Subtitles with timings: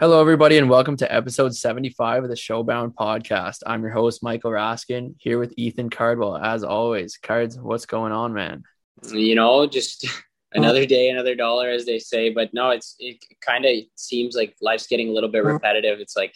[0.00, 3.64] Hello, everybody, and welcome to episode 75 of the Showbound podcast.
[3.66, 6.36] I'm your host, Michael Raskin, here with Ethan Cardwell.
[6.36, 8.62] As always, Cards, what's going on, man?
[9.12, 10.06] You know, just
[10.52, 12.30] another day, another dollar, as they say.
[12.30, 15.98] But no, it's it kind of seems like life's getting a little bit repetitive.
[15.98, 16.32] It's like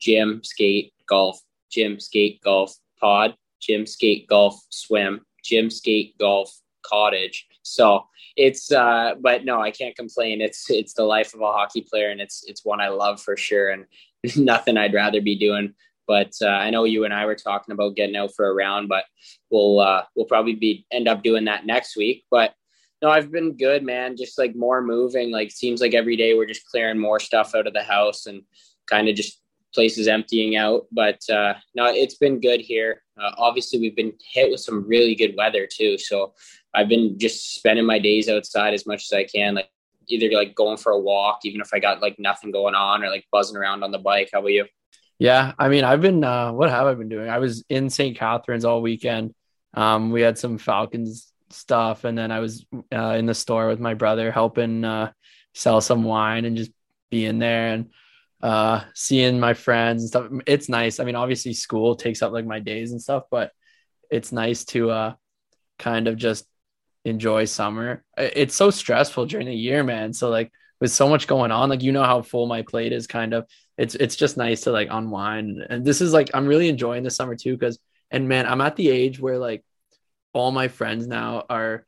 [0.00, 1.38] gym, skate, golf,
[1.70, 6.52] gym, skate, golf, pod, gym, skate, golf, swim, gym, skate, golf,
[6.84, 7.46] cottage.
[7.64, 10.40] So it's uh but no, I can't complain.
[10.40, 13.36] It's it's the life of a hockey player and it's it's one I love for
[13.36, 13.86] sure and
[14.36, 15.74] nothing I'd rather be doing.
[16.06, 18.88] But uh, I know you and I were talking about getting out for a round,
[18.88, 19.04] but
[19.50, 22.24] we'll uh, we'll probably be end up doing that next week.
[22.30, 22.54] But
[23.00, 24.16] no, I've been good, man.
[24.16, 25.30] Just like more moving.
[25.30, 28.42] Like seems like every day we're just clearing more stuff out of the house and
[28.86, 29.40] kind of just
[29.74, 30.86] places emptying out.
[30.92, 33.02] But uh, no, it's been good here.
[33.20, 35.98] Uh, obviously, we've been hit with some really good weather too.
[35.98, 36.34] So
[36.74, 39.54] I've been just spending my days outside as much as I can.
[39.54, 39.70] Like
[40.08, 43.10] either like going for a walk, even if I got like nothing going on, or
[43.10, 44.30] like buzzing around on the bike.
[44.32, 44.66] How about you?
[45.18, 46.24] Yeah, I mean, I've been.
[46.24, 47.30] Uh, what have I been doing?
[47.30, 48.16] I was in St.
[48.16, 49.34] Catharines all weekend.
[49.72, 53.80] Um, we had some Falcons stuff, and then I was uh, in the store with
[53.80, 55.12] my brother helping uh,
[55.54, 56.72] sell some wine and just
[57.10, 57.90] being there and
[58.44, 60.30] uh, seeing my friends and stuff.
[60.46, 61.00] It's nice.
[61.00, 63.52] I mean, obviously, school takes up like my days and stuff, but
[64.10, 65.14] it's nice to uh,
[65.78, 66.46] kind of just
[67.06, 68.04] enjoy summer.
[68.18, 70.12] It's so stressful during the year, man.
[70.12, 73.06] So like with so much going on, like you know how full my plate is
[73.06, 73.46] kind of.
[73.78, 75.64] It's it's just nice to like unwind.
[75.70, 77.78] And this is like I'm really enjoying the summer too cuz
[78.10, 79.64] and man, I'm at the age where like
[80.34, 81.86] all my friends now are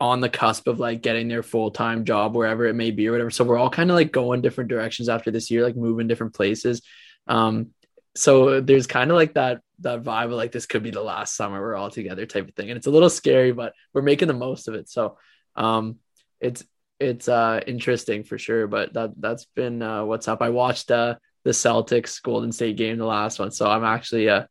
[0.00, 3.30] on the cusp of like getting their full-time job wherever it may be or whatever.
[3.30, 6.34] So we're all kind of like going different directions after this year like moving different
[6.34, 6.82] places.
[7.26, 7.70] Um
[8.16, 11.36] so there's kind of like that that vibe of like this could be the last
[11.36, 12.70] summer we're all together type of thing.
[12.70, 14.88] And it's a little scary but we're making the most of it.
[14.88, 15.16] So
[15.56, 15.96] um
[16.40, 16.64] it's
[16.98, 20.42] it's uh interesting for sure but that that's been uh what's up.
[20.42, 23.50] I watched uh the celtics golden state game the last one.
[23.50, 24.44] So i'm actually uh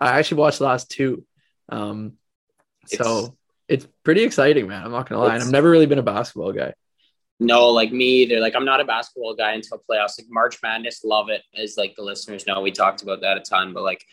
[0.00, 1.24] i actually watched the last two.
[1.68, 2.14] Um
[2.86, 3.36] so
[4.04, 4.84] pretty exciting, man.
[4.84, 5.34] I'm not gonna lie.
[5.34, 6.74] And I've never really been a basketball guy.
[7.40, 8.40] No, like me either.
[8.40, 10.18] Like I'm not a basketball guy until playoffs.
[10.18, 11.42] Like March Madness, love it.
[11.56, 13.72] As like the listeners know, we talked about that a ton.
[13.72, 14.04] But like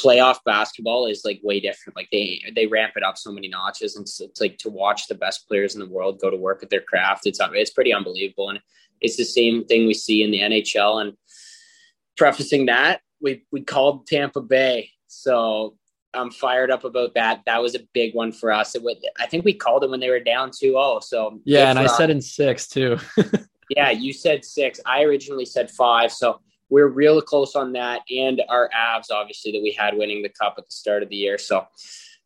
[0.00, 1.96] playoff basketball is like way different.
[1.96, 5.06] Like they they ramp it up so many notches, and it's, it's like to watch
[5.06, 7.26] the best players in the world go to work at their craft.
[7.26, 8.60] It's uh, it's pretty unbelievable, and
[9.00, 11.02] it's the same thing we see in the NHL.
[11.02, 11.16] And
[12.16, 15.76] prefacing that, we we called Tampa Bay, so
[16.14, 17.42] I'm fired up about that.
[17.46, 18.74] That was a big one for us.
[18.74, 21.02] It would, I think we called them when they were down 2-0.
[21.02, 22.98] So yeah, and I said in six too.
[23.70, 24.80] yeah, you said six.
[24.86, 26.12] I originally said five.
[26.12, 30.30] So we're real close on that, and our Avs obviously that we had winning the
[30.30, 31.38] cup at the start of the year.
[31.38, 31.66] So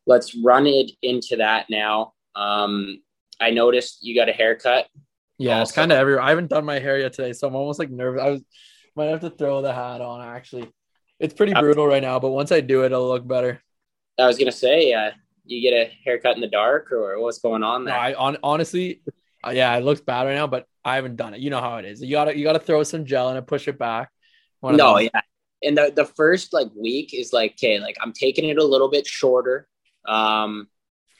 [0.05, 2.13] let's run it into that now.
[2.35, 3.01] Um,
[3.41, 4.87] I noticed you got a haircut.
[5.37, 5.61] Yeah, also.
[5.63, 6.21] it's kind of everywhere.
[6.21, 8.21] I haven't done my hair yet today, so I'm almost like nervous.
[8.21, 8.43] I was
[8.95, 10.69] might have to throw the hat on actually.
[11.19, 13.61] It's pretty brutal right now, but once I do it, it'll look better.
[14.17, 15.11] I was gonna say, uh,
[15.45, 17.93] you get a haircut in the dark, or what's going on there?
[17.93, 19.01] No, I on, honestly,
[19.45, 21.39] uh, yeah, it looks bad right now, but I haven't done it.
[21.39, 22.01] You know how it is.
[22.01, 24.09] You gotta you gotta throw some gel in it, push it back.
[24.63, 25.21] no, yeah.
[25.61, 28.89] And the the first like week is like, okay, like I'm taking it a little
[28.89, 29.67] bit shorter.
[30.07, 30.67] Um,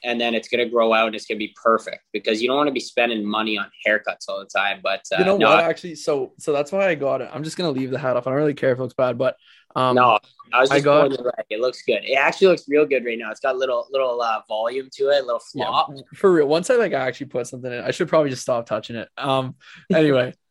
[0.03, 2.47] and then it's going to grow out and it's going to be perfect because you
[2.47, 4.79] don't want to be spending money on haircuts all the time.
[4.81, 5.63] But uh, you know no, what?
[5.63, 7.29] Actually, so so that's why I got it.
[7.33, 8.27] I'm just going to leave the hat off.
[8.27, 9.35] I don't really care if it looks bad, but
[9.75, 10.19] um, no,
[10.51, 11.45] I was just I got, right.
[11.49, 12.03] It looks good.
[12.03, 13.31] It actually looks real good right now.
[13.31, 15.91] It's got a little little uh, volume to it, little flop.
[15.95, 16.47] Yeah, for real.
[16.47, 19.09] Once I like actually put something in, I should probably just stop touching it.
[19.17, 19.55] Um.
[19.93, 20.33] Anyway.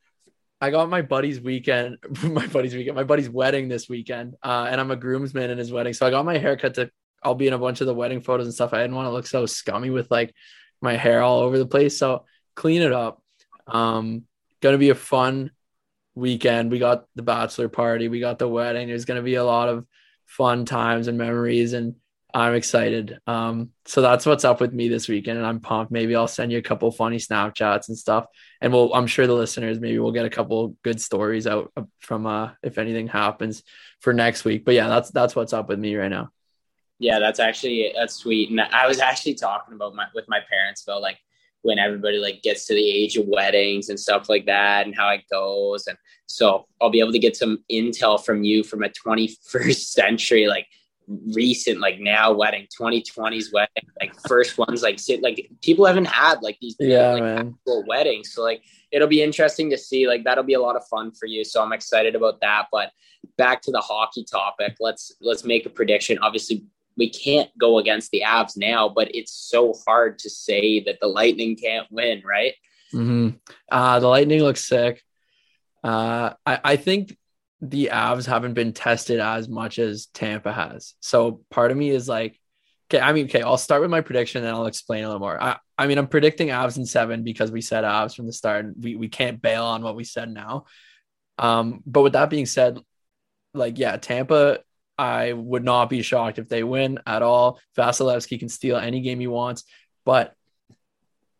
[0.60, 4.80] I got my buddy's weekend, my buddy's weekend, my buddy's wedding this weekend, uh, and
[4.80, 5.92] I'm a groomsman in his wedding.
[5.92, 6.90] So I got my haircut to
[7.22, 8.72] I'll be in a bunch of the wedding photos and stuff.
[8.72, 10.34] I didn't want to look so scummy with like
[10.80, 11.98] my hair all over the place.
[11.98, 12.24] So
[12.54, 13.22] clean it up.
[13.66, 14.24] Um,
[14.60, 15.50] gonna be a fun
[16.18, 16.70] weekend.
[16.70, 18.88] We got the bachelor party, we got the wedding.
[18.88, 19.86] There's gonna be a lot of
[20.26, 21.94] fun times and memories, and
[22.34, 23.18] I'm excited.
[23.26, 25.90] Um, so that's what's up with me this weekend, and I'm pumped.
[25.90, 28.26] Maybe I'll send you a couple funny Snapchats and stuff,
[28.60, 28.92] and we'll.
[28.92, 32.78] I'm sure the listeners maybe we'll get a couple good stories out from uh if
[32.78, 33.62] anything happens
[34.00, 34.64] for next week.
[34.64, 36.30] But yeah, that's that's what's up with me right now.
[36.98, 38.50] Yeah, that's actually that's sweet.
[38.50, 41.18] And I was actually talking about my with my parents about like
[41.62, 45.08] when everybody like gets to the age of weddings and stuff like that and how
[45.10, 45.86] it goes.
[45.86, 50.46] And so I'll be able to get some intel from you from a 21st century,
[50.46, 50.66] like
[51.34, 56.42] recent, like now wedding, 2020s wedding, like first ones, like sit, like people haven't had
[56.42, 57.58] like these yeah, like, man.
[57.66, 58.32] weddings.
[58.32, 58.62] So like
[58.92, 60.06] it'll be interesting to see.
[60.06, 61.44] Like that'll be a lot of fun for you.
[61.44, 62.66] So I'm excited about that.
[62.70, 62.92] But
[63.36, 66.18] back to the hockey topic, let's let's make a prediction.
[66.18, 66.64] Obviously,
[66.98, 71.06] we can't go against the Avs now, but it's so hard to say that the
[71.06, 72.54] Lightning can't win, right?
[72.92, 73.36] Mm-hmm.
[73.70, 75.02] Uh, the Lightning looks sick.
[75.84, 77.16] Uh, I, I think
[77.60, 80.94] the Avs haven't been tested as much as Tampa has.
[81.00, 82.38] So part of me is like,
[82.90, 85.40] okay, I mean, okay, I'll start with my prediction and I'll explain a little more.
[85.40, 88.64] I, I mean, I'm predicting Avs in seven because we said Avs from the start.
[88.64, 90.64] And we, we can't bail on what we said now.
[91.38, 92.80] Um, but with that being said,
[93.54, 94.60] like, yeah, Tampa,
[94.98, 97.60] I would not be shocked if they win at all.
[97.76, 99.64] Vasilevskiy can steal any game he wants,
[100.04, 100.34] but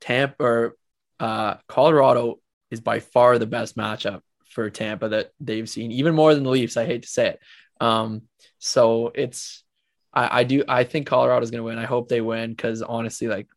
[0.00, 0.76] Tampa or
[1.19, 2.38] uh, Colorado
[2.70, 6.50] is by far the best matchup for Tampa that they've seen, even more than the
[6.50, 6.76] Leafs.
[6.76, 7.40] I hate to say it.
[7.81, 8.22] Um,
[8.58, 9.64] so it's
[10.12, 11.78] I, I do I think Colorado's gonna win.
[11.78, 13.49] I hope they win because honestly, like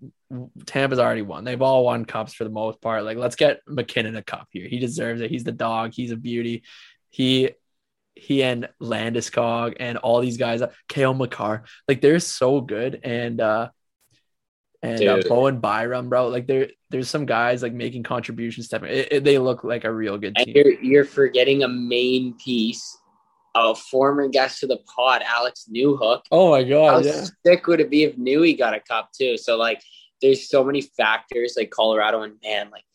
[0.66, 1.44] Tampa's already won.
[1.44, 3.04] They've all won cups for the most part.
[3.04, 4.68] Like let's get MacKinnon a cup here.
[4.68, 5.32] He deserves it.
[5.32, 5.94] He's the dog.
[5.94, 6.64] He's a beauty.
[7.10, 7.52] He
[8.22, 13.00] he and Landeskog and all these guys, Cale Makar, like they're so good.
[13.04, 13.70] And uh
[14.84, 16.28] and uh, Bowen Byram, bro.
[16.28, 18.68] Like there, there's some guys like making contributions.
[18.70, 20.46] To it, they look like a real good team.
[20.48, 22.98] And you're you're forgetting a main piece,
[23.56, 26.22] a former guest of the pod, Alex Newhook.
[26.32, 27.06] Oh my god!
[27.06, 27.26] How yeah.
[27.46, 29.38] sick would it be if Newey got a cup too?
[29.38, 29.82] So like,
[30.22, 32.86] there's so many factors like Colorado and man, like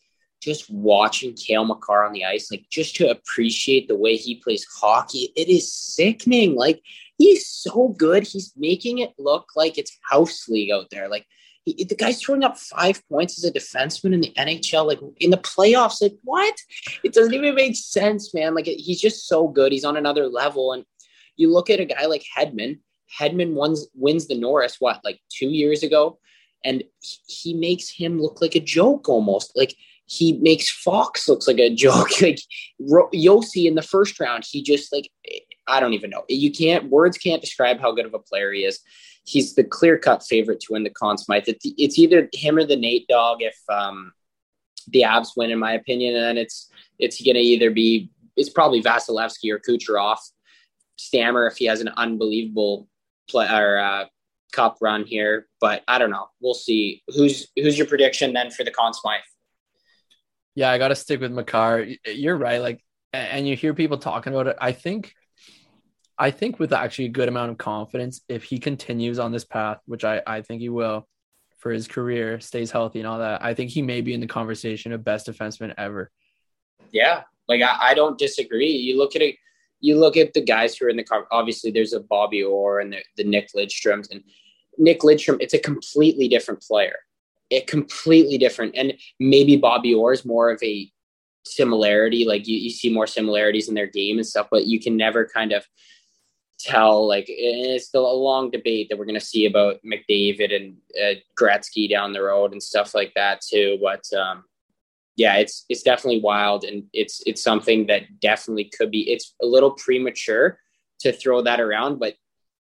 [0.41, 4.65] just watching Cale Makar on the ice, like just to appreciate the way he plays
[4.65, 6.55] hockey, it is sickening.
[6.55, 6.81] Like
[7.17, 8.23] he's so good.
[8.25, 11.09] He's making it look like it's house league out there.
[11.09, 11.25] Like
[11.65, 15.31] he, the guy's throwing up five points as a defenseman in the NHL, like in
[15.31, 16.01] the playoffs.
[16.01, 16.55] Like what?
[17.03, 18.55] It doesn't even make sense, man.
[18.55, 19.71] Like he's just so good.
[19.71, 20.73] He's on another level.
[20.73, 20.85] And
[21.35, 22.79] you look at a guy like Hedman.
[23.19, 26.19] Hedman wins wins the Norris what like two years ago,
[26.65, 26.83] and
[27.25, 29.53] he makes him look like a joke almost.
[29.55, 29.73] Like
[30.07, 32.21] he makes Fox looks like a joke.
[32.21, 32.39] Like
[32.81, 35.09] Josi in the first round, he just like
[35.67, 36.23] I don't even know.
[36.27, 38.79] You can't words can't describe how good of a player he is
[39.27, 41.43] he's the clear cut favorite to win the Conn Smythe.
[41.47, 44.13] It's either him or the Nate Dog if um,
[44.87, 46.15] the Avs win, in my opinion.
[46.15, 50.17] And then it's it's going to either be it's probably Vasilevskiy or Kucherov.
[50.97, 52.87] Stammer if he has an unbelievable
[53.29, 54.05] play or uh,
[54.51, 56.29] cup run here, but I don't know.
[56.39, 57.03] We'll see.
[57.09, 59.19] Who's who's your prediction then for the Conn Smythe?
[60.57, 61.85] Yeah, I got to stick with Makar.
[62.07, 62.59] You're right.
[62.59, 62.83] Like,
[63.13, 64.57] and you hear people talking about it.
[64.59, 65.13] I think
[66.17, 69.77] I think with actually a good amount of confidence, if he continues on this path,
[69.85, 71.07] which I, I think he will
[71.59, 74.25] for his career, stays healthy and all that, I think he may be in the
[74.25, 76.09] conversation of best defenseman ever.
[76.91, 77.21] Yeah.
[77.47, 78.71] Like I, I don't disagree.
[78.71, 79.35] You look at it,
[79.79, 81.27] you look at the guys who are in the car.
[81.31, 84.23] Obviously, there's a Bobby Orr and the, the Nick Lidstroms and
[84.79, 85.37] Nick Lidstrom.
[85.39, 86.95] It's a completely different player.
[87.49, 88.75] It completely different.
[88.75, 90.91] And maybe Bobby Orr is more of a
[91.45, 92.25] similarity.
[92.25, 95.25] Like you, you see more similarities in their game and stuff, but you can never
[95.25, 95.65] kind of
[96.59, 100.77] tell like it's still a long debate that we're going to see about McDavid and
[101.01, 103.77] uh, Gretzky down the road and stuff like that too.
[103.81, 104.43] But um,
[105.15, 109.11] yeah, it's it's definitely wild and it's it's something that definitely could be.
[109.11, 110.59] It's a little premature
[111.01, 112.15] to throw that around, but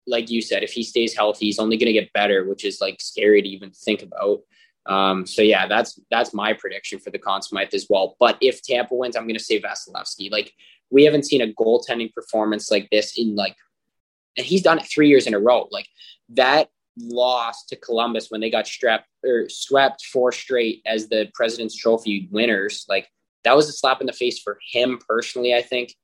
[0.06, 2.80] like you said, if he stays healthy, he's only going to get better, which is
[2.80, 4.40] like scary to even think about.
[4.88, 8.16] Um, so yeah, that's that's my prediction for the Conn Smythe as well.
[8.18, 10.32] But if Tampa wins, I'm going to say Vasilevskiy.
[10.32, 10.52] Like
[10.90, 13.54] we haven't seen a goaltending performance like this in like
[14.38, 15.68] and he's done it three years in a row.
[15.70, 15.88] Like
[16.30, 21.76] that loss to Columbus when they got strapped or swept four straight as the President's
[21.76, 23.08] Trophy winners, like
[23.44, 25.94] that was a slap in the face for him personally, I think.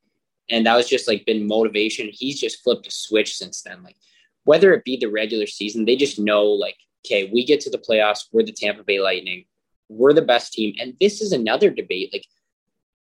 [0.50, 2.10] And that was just like been motivation.
[2.12, 3.82] He's just flipped a switch since then.
[3.82, 3.96] Like
[4.44, 7.78] whether it be the regular season, they just know like, okay, we get to the
[7.78, 9.44] playoffs, we're the Tampa Bay Lightning,
[9.88, 10.74] we're the best team.
[10.80, 12.10] And this is another debate.
[12.12, 12.26] Like,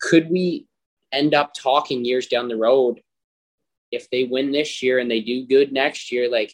[0.01, 0.67] could we
[1.11, 2.99] end up talking years down the road
[3.91, 6.53] if they win this year and they do good next year, like,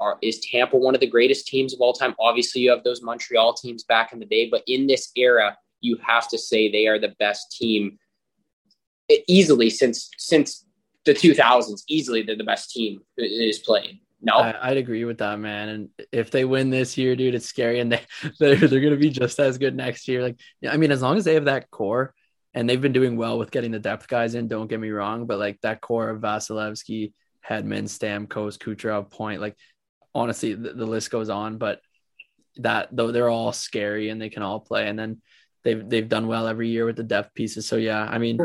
[0.00, 2.14] are, is Tampa one of the greatest teams of all time?
[2.20, 5.96] Obviously, you have those Montreal teams back in the day, but in this era, you
[5.96, 7.98] have to say they are the best team
[9.26, 10.64] easily since since
[11.04, 11.82] the 2000s.
[11.88, 13.98] Easily, they're the best team is playing.
[14.20, 15.68] No, I, would agree with that, man.
[15.68, 18.00] And if they win this year, dude, it's scary, and they
[18.40, 20.22] they're, they're going to be just as good next year.
[20.22, 22.14] Like, I mean, as long as they have that core,
[22.54, 24.48] and they've been doing well with getting the depth guys in.
[24.48, 27.12] Don't get me wrong, but like that core of Vasilevskiy,
[27.48, 29.56] Hedman, Stamkos, Kucherov, Point, like
[30.14, 31.58] honestly, the, the, list goes on.
[31.58, 31.80] But
[32.56, 35.20] that though they're all scary and they can all play, and then
[35.62, 37.68] they've they've done well every year with the depth pieces.
[37.68, 38.38] So yeah, I mean,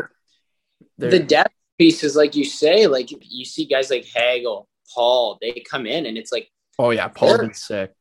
[0.97, 5.85] the depth pieces, like you say, like you see guys like Hagel, Paul, they come
[5.85, 7.93] in and it's like, oh yeah, Paul's been sick.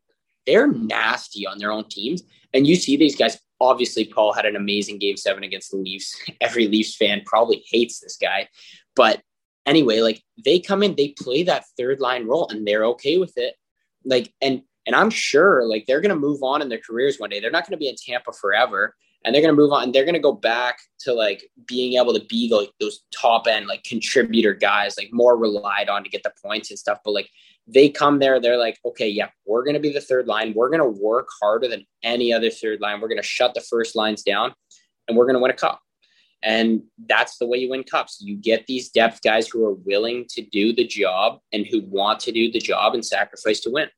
[0.47, 2.23] They're nasty on their own teams,
[2.53, 6.15] and you see these guys obviously Paul had an amazing game seven against the Leafs.
[6.41, 8.49] Every Leafs fan probably hates this guy.
[8.97, 9.23] But
[9.65, 13.39] anyway, like they come in, they play that third line role and they're okay with
[13.39, 13.55] it.
[14.05, 17.39] Like, and and I'm sure like they're gonna move on in their careers one day.
[17.39, 18.97] They're not gonna be in Tampa forever.
[19.25, 19.93] And they're going to move on.
[19.93, 23.67] They're going to go back to like being able to be like those top end
[23.67, 26.99] like contributor guys, like more relied on to get the points and stuff.
[27.05, 27.29] But like
[27.67, 30.53] they come there, they're like, okay, yeah, we're going to be the third line.
[30.55, 33.01] We're going to work harder than any other third line.
[33.01, 34.53] We're going to shut the first lines down,
[35.07, 35.81] and we're going to win a cup.
[36.43, 38.19] And that's the way you win cups.
[38.21, 42.19] You get these depth guys who are willing to do the job and who want
[42.21, 43.89] to do the job and sacrifice to win.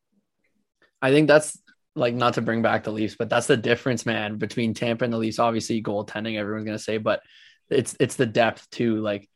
[1.01, 1.59] I think that's
[1.95, 5.13] like not to bring back the Leafs, but that's the difference, man, between Tampa and
[5.13, 5.39] the Leafs.
[5.39, 7.23] Obviously, goaltending, everyone's gonna say, but
[7.71, 9.01] it's it's the depth too.
[9.01, 9.29] Like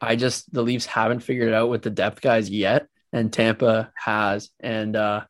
[0.00, 3.92] I just the Leafs haven't figured it out with the depth guys yet, and Tampa
[3.96, 4.50] has.
[4.60, 5.24] And uh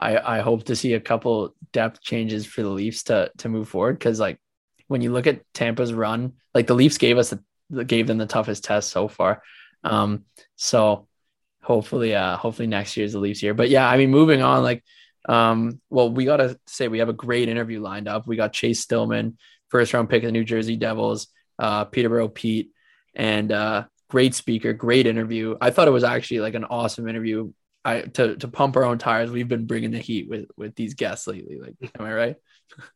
[0.00, 3.68] I I hope to see a couple depth changes for the Leafs to to move
[3.68, 4.40] forward because like
[4.88, 7.34] when you look at Tampa's run, like the Leafs gave us
[7.70, 9.42] the, gave them the toughest test so far.
[9.84, 10.24] Um,
[10.56, 11.08] so
[11.62, 13.54] hopefully, uh, hopefully next year's the Leafs year.
[13.54, 14.84] But yeah, I mean, moving on, like
[15.28, 18.26] um, well, we got to say we have a great interview lined up.
[18.26, 19.38] We got Chase Stillman,
[19.68, 22.70] first round pick of the New Jersey Devils, uh, Peterborough Pete,
[23.14, 25.56] and uh, great speaker, great interview.
[25.60, 27.52] I thought it was actually like an awesome interview.
[27.84, 29.30] I to to pump our own tires.
[29.30, 31.58] We've been bringing the heat with with these guests lately.
[31.60, 32.36] Like, am I right?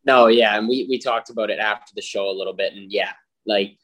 [0.07, 2.91] No, yeah, and we we talked about it after the show a little bit, and
[2.91, 3.13] yeah,
[3.45, 3.77] like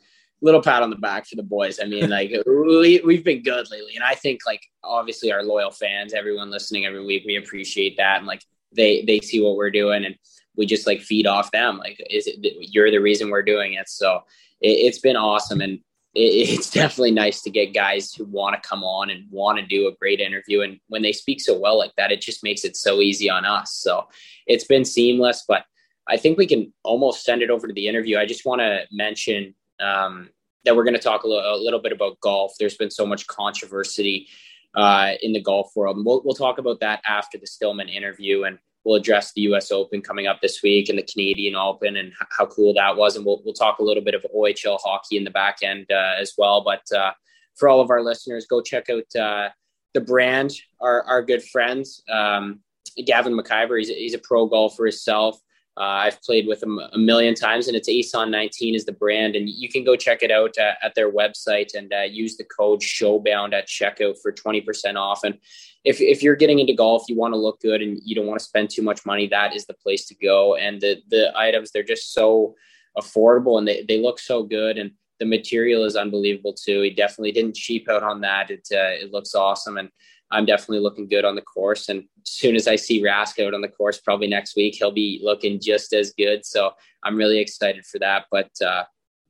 [0.42, 1.78] little pat on the back for the boys.
[1.80, 3.94] I mean, like we, we've been good lately.
[3.94, 8.18] And I think like obviously our loyal fans, everyone listening every week, we appreciate that.
[8.18, 8.42] And like
[8.74, 10.16] they, they see what we're doing and
[10.56, 11.78] we just like feed off them.
[11.78, 13.88] Like, is it, you're the reason we're doing it.
[13.88, 14.20] So
[14.60, 15.60] it, has been awesome.
[15.60, 15.78] And
[16.14, 16.20] it,
[16.58, 19.86] it's definitely nice to get guys who want to come on and want to do
[19.86, 20.62] a great interview.
[20.62, 23.44] And when they speak so well like that, it just makes it so easy on
[23.44, 23.74] us.
[23.74, 24.08] So
[24.46, 25.64] it's been seamless, but
[26.08, 28.18] I think we can almost send it over to the interview.
[28.18, 30.30] I just want to mention um,
[30.64, 32.52] that we're going to talk a little, a little, bit about golf.
[32.58, 34.28] There's been so much controversy
[34.74, 35.96] uh, in the golf world.
[35.96, 38.44] And we'll, we'll talk about that after the Stillman interview.
[38.44, 39.70] And we'll address the U.S.
[39.72, 43.16] Open coming up this week and the Canadian Open and h- how cool that was.
[43.16, 46.14] And we'll, we'll talk a little bit of OHL hockey in the back end uh,
[46.18, 46.62] as well.
[46.62, 47.12] But uh,
[47.54, 49.48] for all of our listeners, go check out uh,
[49.94, 52.02] the brand, our, our good friends.
[52.08, 52.60] Um,
[53.06, 55.38] Gavin McIver, he's he's a pro golfer himself.
[55.76, 59.34] Uh, I've played with them a million times, and it's ASON 19 is the brand,
[59.34, 62.44] and you can go check it out uh, at their website and uh, use the
[62.44, 65.24] code Showbound at checkout for 20% off.
[65.24, 65.38] And
[65.84, 68.38] if if you're getting into golf, you want to look good and you don't want
[68.38, 70.56] to spend too much money, that is the place to go.
[70.56, 72.54] And the the items they're just so
[72.96, 76.82] affordable and they, they look so good and the material is unbelievable too.
[76.82, 78.50] He definitely didn't cheap out on that.
[78.50, 79.88] It uh, it looks awesome and
[80.32, 81.88] I'm definitely looking good on the course.
[81.90, 84.90] And as soon as I see Rask out on the course, probably next week, he'll
[84.90, 86.44] be looking just as good.
[86.44, 86.72] So
[87.04, 88.24] I'm really excited for that.
[88.30, 88.84] But uh,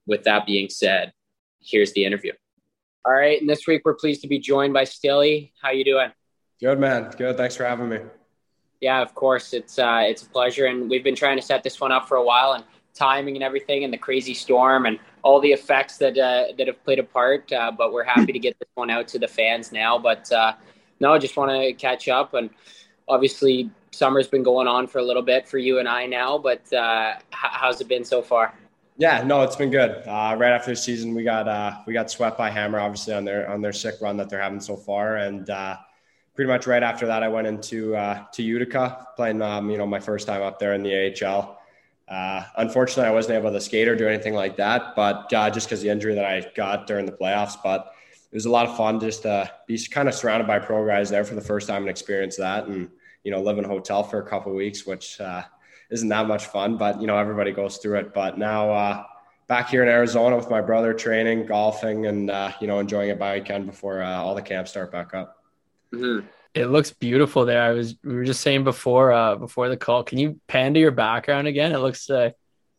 [0.06, 1.12] with that being said,
[1.60, 2.32] here's the interview.
[3.04, 5.52] All right, and this week we're pleased to be joined by Stilly.
[5.60, 6.12] How you doing?
[6.60, 7.10] Good, man.
[7.18, 7.36] Good.
[7.36, 7.98] Thanks for having me.
[8.80, 9.52] Yeah, of course.
[9.52, 12.16] It's uh, it's a pleasure, and we've been trying to set this one up for
[12.16, 16.16] a while, and timing and everything, and the crazy storm, and all the effects that
[16.16, 17.52] uh, that have played a part.
[17.52, 19.98] Uh, but we're happy to get this one out to the fans now.
[19.98, 20.52] But uh,
[21.02, 22.32] no, I just want to catch up.
[22.32, 22.48] And
[23.08, 26.72] obviously, summer's been going on for a little bit for you and I now, but
[26.72, 28.54] uh, how's it been so far?
[28.96, 29.90] Yeah, no, it's been good.
[30.06, 33.24] Uh, right after the season, we got uh, we got swept by Hammer, obviously on
[33.24, 35.76] their on their sick run that they're having so far, and uh,
[36.34, 39.86] pretty much right after that, I went into uh, to Utica playing, um, you know,
[39.86, 41.58] my first time up there in the AHL.
[42.06, 45.66] Uh, unfortunately, I wasn't able to skate or do anything like that, but uh, just
[45.66, 47.56] because the injury that I got during the playoffs.
[47.64, 47.91] But
[48.32, 51.10] it was a lot of fun just to be kind of surrounded by pro guys
[51.10, 52.88] there for the first time and experience that and
[53.24, 55.42] you know live in a hotel for a couple weeks which uh,
[55.90, 58.14] isn't that much fun but you know everybody goes through it.
[58.14, 59.04] But now uh,
[59.48, 63.18] back here in arizona with my brother training golfing and uh, you know enjoying it
[63.18, 65.36] by weekend before uh, all the camps start back up.
[65.92, 66.26] Mm-hmm.
[66.54, 67.62] it looks beautiful there.
[67.62, 70.80] I was we were just saying before uh, before the call can you pan to
[70.80, 71.72] your background again?
[71.72, 72.30] It looks uh,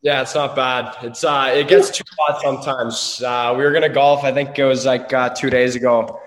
[0.03, 0.97] yeah, it's not bad.
[1.01, 3.23] It's uh, it gets too hot sometimes.
[3.23, 4.25] Uh, we were gonna golf.
[4.25, 6.19] I think it was like uh, two days ago.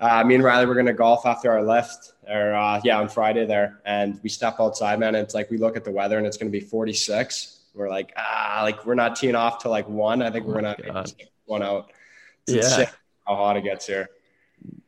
[0.00, 3.46] Uh, me and Riley were gonna golf after our lift, or uh, yeah, on Friday
[3.46, 5.14] there, and we step outside, man.
[5.14, 7.60] And it's like we look at the weather, and it's gonna be 46.
[7.72, 10.22] We're like, ah, like we're not teeing off till like one.
[10.22, 11.04] I think we're gonna oh
[11.46, 11.92] one out.
[12.48, 12.90] It's yeah,
[13.28, 14.10] how hot it gets here.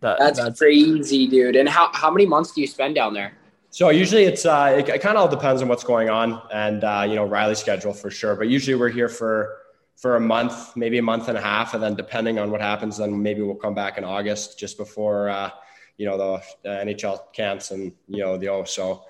[0.01, 1.55] That, that's, that's crazy, dude.
[1.55, 3.35] And how how many months do you spend down there?
[3.73, 6.85] So usually it's uh, it, it kind of all depends on what's going on and
[6.85, 8.37] uh, you know Riley's schedule for sure.
[8.37, 9.59] But usually we're here for
[9.97, 12.99] for a month, maybe a month and a half, and then depending on what happens,
[12.99, 15.51] then maybe we'll come back in August just before uh,
[15.97, 18.65] you know the uh, NHL camps and you know the O.
[18.65, 19.05] So,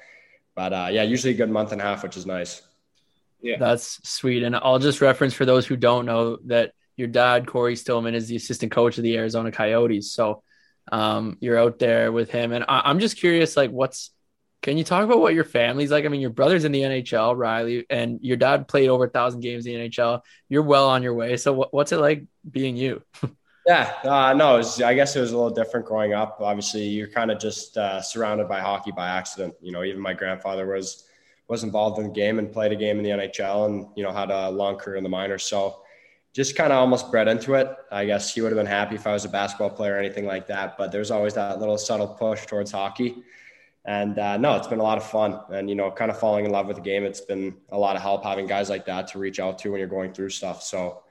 [0.54, 2.62] but uh, yeah, usually a good month and a half, which is nice.
[3.40, 4.45] Yeah, that's sweet.
[4.45, 8.28] And I'll just reference for those who don't know that your dad Cory Stillman is
[8.28, 10.12] the assistant coach of the Arizona Coyotes.
[10.12, 10.45] So
[10.92, 14.11] um, you're out there with him, and I- I'm just curious, like what's
[14.62, 16.04] Can you talk about what your family's like?
[16.04, 19.40] I mean, your brother's in the NHL, Riley, and your dad played over a thousand
[19.40, 20.21] games in the NHL.
[20.49, 21.37] You're well on your way.
[21.37, 23.02] So, what, what's it like being you?
[23.66, 26.38] yeah, uh, no, was, I guess it was a little different growing up.
[26.40, 29.52] Obviously, you're kind of just uh, surrounded by hockey by accident.
[29.61, 31.09] You know, even my grandfather was
[31.49, 34.12] was involved in the game and played a game in the NHL, and you know
[34.12, 35.42] had a long career in the minors.
[35.42, 35.83] So,
[36.33, 37.69] just kind of almost bred into it.
[37.90, 40.25] I guess he would have been happy if I was a basketball player or anything
[40.25, 40.78] like that.
[40.78, 43.25] But there's always that little subtle push towards hockey.
[43.85, 45.41] And uh, no, it's been a lot of fun.
[45.51, 47.05] And, you know, kind of falling in love with the game.
[47.05, 49.81] It's been a lot of help having guys like that to reach out to when
[49.81, 50.62] you're going through stuff.
[50.62, 51.03] So,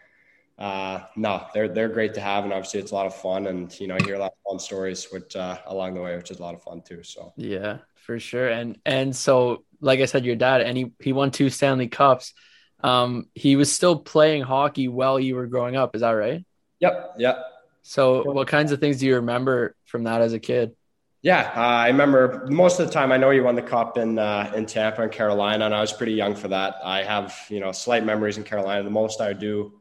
[0.57, 2.45] uh, no, they're, they're great to have.
[2.45, 3.47] And obviously, it's a lot of fun.
[3.47, 6.15] And, you know, I hear a lot of fun stories which, uh, along the way,
[6.15, 7.03] which is a lot of fun too.
[7.03, 8.47] So, yeah, for sure.
[8.47, 12.33] And, and so, like I said, your dad, and he, he won two Stanley Cups.
[12.83, 15.95] Um, he was still playing hockey while you were growing up.
[15.95, 16.45] Is that right?
[16.79, 17.15] Yep.
[17.17, 17.45] Yep.
[17.83, 20.75] So, what kinds of things do you remember from that as a kid?
[21.23, 23.11] Yeah, uh, I remember most of the time.
[23.11, 25.93] I know you won the cup in uh, in Tampa and Carolina, and I was
[25.93, 26.77] pretty young for that.
[26.83, 28.83] I have you know slight memories in Carolina.
[28.83, 29.79] The most I do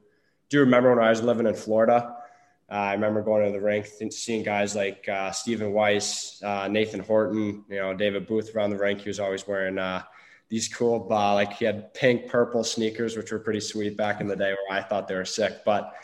[0.50, 2.14] do remember when I was living in Florida.
[2.70, 7.00] Uh, I remember going to the rink, seeing guys like uh, Stephen Weiss, uh, Nathan
[7.00, 9.00] Horton, you know David Booth around the rink.
[9.00, 10.02] He was always wearing uh,
[10.50, 14.36] these cool, like he had pink, purple sneakers, which were pretty sweet back in the
[14.36, 15.94] day, where I thought they were sick, but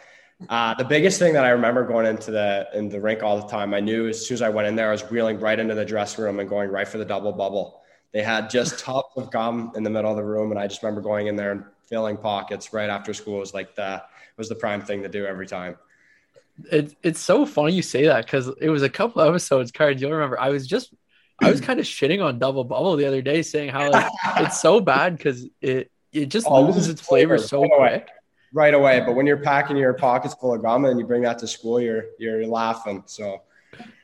[0.48, 3.48] uh, the biggest thing that I remember going into the in the rink all the
[3.48, 5.74] time, I knew as soon as I went in there, I was wheeling right into
[5.74, 7.80] the dressing room and going right for the double bubble.
[8.12, 10.82] They had just tubs of gum in the middle of the room, and I just
[10.82, 13.36] remember going in there and filling pockets right after school.
[13.36, 14.02] It was like the
[14.36, 15.76] was the prime thing to do every time.
[16.70, 20.00] It, it's so funny you say that because it was a couple episodes, Card.
[20.00, 20.92] You'll remember I was just
[21.40, 24.60] I was kind of shitting on double bubble the other day, saying how like, it's
[24.60, 28.08] so bad because it it just oh, loses its flavor so quick
[28.56, 29.00] right away.
[29.00, 31.80] But when you're packing your pockets full of gum and you bring that to school,
[31.80, 33.04] you're you're laughing.
[33.06, 33.42] So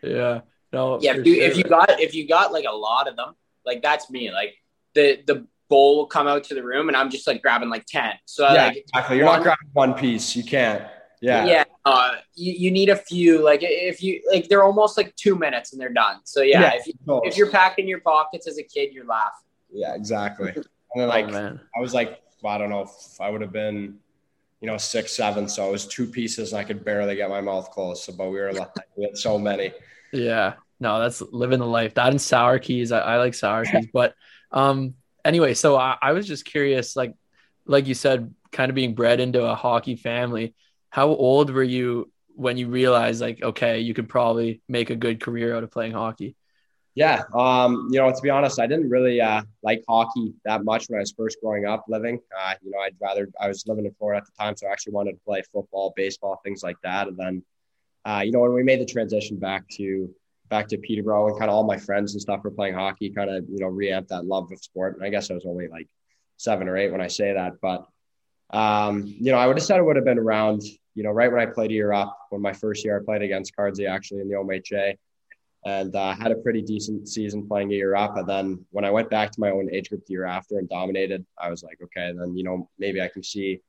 [0.03, 0.43] yeah,
[0.73, 1.17] no, yeah.
[1.17, 1.45] If you, sure.
[1.45, 4.31] if you got if you got like a lot of them, like that's me.
[4.31, 4.55] Like
[4.95, 7.87] the the bowl will come out to the room, and I'm just like grabbing like
[7.87, 8.13] ten.
[8.27, 9.17] So yeah, like, exactly.
[9.17, 10.37] You're one, not grabbing one piece.
[10.37, 10.85] You can't.
[11.23, 11.47] Yeah.
[11.47, 11.65] Yeah.
[11.85, 13.43] Uh, you, you need a few.
[13.43, 16.17] Like if you like, they're almost like two minutes and they're done.
[16.25, 19.49] So yeah, yeah if you if you're packing your pockets as a kid, you're laughing.
[19.73, 20.53] Yeah, exactly.
[20.95, 23.51] And then like oh, I was like, well, I don't know if I would have
[23.51, 23.99] been
[24.63, 25.49] you know, six, seven.
[25.49, 28.05] So it was two pieces and I could barely get my mouth closed.
[28.05, 29.73] So, but we were like, we had so many.
[30.13, 30.55] Yeah.
[30.79, 31.95] No, that's living the life.
[31.95, 32.93] That and sour keys.
[32.93, 33.89] I, I like sour keys.
[33.93, 34.15] But
[34.53, 34.95] um,
[35.25, 37.15] anyway, so I, I was just curious, like,
[37.67, 40.55] like you said, kind of being bred into a hockey family.
[40.91, 45.21] How old were you when you realized, like, okay, you could probably make a good
[45.21, 46.37] career out of playing hockey?
[46.95, 50.87] Yeah, um, you know, to be honest, I didn't really uh, like hockey that much
[50.89, 52.21] when I was first growing up living.
[52.39, 54.73] Uh, you know, I'd rather I was living in Florida at the time, so I
[54.73, 57.09] actually wanted to play football, baseball, things like that.
[57.09, 57.43] And then,
[58.05, 60.15] uh, you know, when we made the transition back to
[60.51, 63.31] back to Peterborough, and kind of all my friends and stuff were playing hockey, kind
[63.31, 64.97] of you know reamped that love of sport.
[64.97, 65.89] And I guess I was only like
[66.37, 67.87] seven or eight when I say that, but
[68.51, 70.61] um, you know, I would have said it would have been around,
[70.95, 73.23] you know, right when I played a year up, when my first year I played
[73.23, 74.99] against Cardsey actually in the OMHA
[75.65, 78.17] and uh, had a pretty decent season playing a year up.
[78.17, 80.69] And then when I went back to my own age group the year after and
[80.69, 83.61] dominated, I was like, okay, then you know maybe I can see,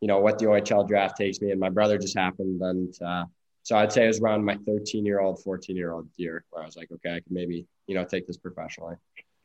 [0.00, 1.52] you know, what the OHL draft takes me.
[1.52, 3.24] And my brother just happened, and uh,
[3.62, 6.62] so I'd say it was around my 13 year old, 14 year old year where
[6.62, 8.96] I was like, okay, I can maybe you know take this professionally.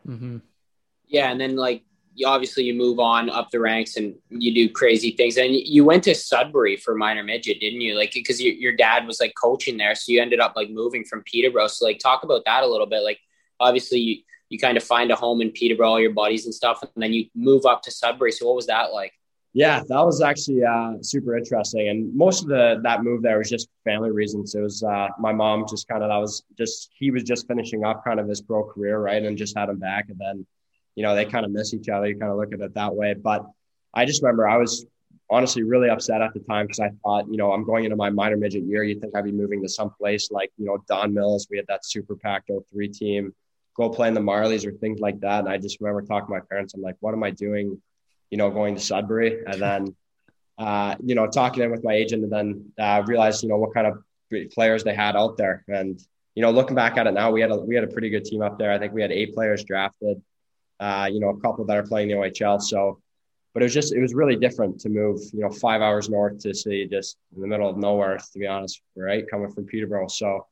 [0.07, 0.37] Mm-hmm.
[1.07, 1.83] Yeah, and then like
[2.25, 5.37] obviously you move on up the ranks and you do crazy things.
[5.37, 7.95] And you went to Sudbury for minor midget, didn't you?
[7.95, 11.03] Like because you, your dad was like coaching there, so you ended up like moving
[11.03, 11.67] from Peterborough.
[11.67, 13.03] So like talk about that a little bit.
[13.03, 13.19] Like
[13.59, 14.17] obviously you
[14.49, 17.13] you kind of find a home in Peterborough, all your buddies and stuff, and then
[17.13, 18.33] you move up to Sudbury.
[18.33, 19.13] So what was that like?
[19.53, 23.49] Yeah, that was actually uh, super interesting, and most of the that move there was
[23.49, 24.55] just family reasons.
[24.55, 27.83] It was uh, my mom just kind of that was just he was just finishing
[27.83, 30.45] up kind of his pro career, right, and just had him back, and then
[30.95, 32.07] you know, they kind of miss each other.
[32.07, 33.13] You kind of look at it that way.
[33.13, 33.45] But
[33.93, 34.85] I just remember I was
[35.29, 38.09] honestly really upset at the time because I thought, you know, I'm going into my
[38.09, 38.83] minor midget year.
[38.83, 41.47] You'd think I'd be moving to some place like, you know, Don Mills.
[41.49, 43.33] We had that super packed 03 team,
[43.75, 45.39] go play in the Marlies or things like that.
[45.39, 46.73] And I just remember talking to my parents.
[46.73, 47.81] I'm like, what am I doing,
[48.29, 49.43] you know, going to Sudbury?
[49.45, 49.95] And then,
[50.57, 53.73] uh, you know, talking in with my agent and then uh, realized, you know, what
[53.73, 54.03] kind of
[54.51, 55.63] players they had out there.
[55.69, 55.99] And,
[56.35, 58.25] you know, looking back at it now, we had a, we had a pretty good
[58.25, 58.71] team up there.
[58.71, 60.21] I think we had eight players drafted
[60.81, 62.61] uh, you know, a couple that are playing the OHL.
[62.61, 62.99] So,
[63.53, 66.39] but it was just, it was really different to move, you know, five hours north
[66.39, 69.29] to see just in the middle of nowhere, to be honest, right?
[69.29, 70.07] Coming from Peterborough.
[70.07, 70.47] So,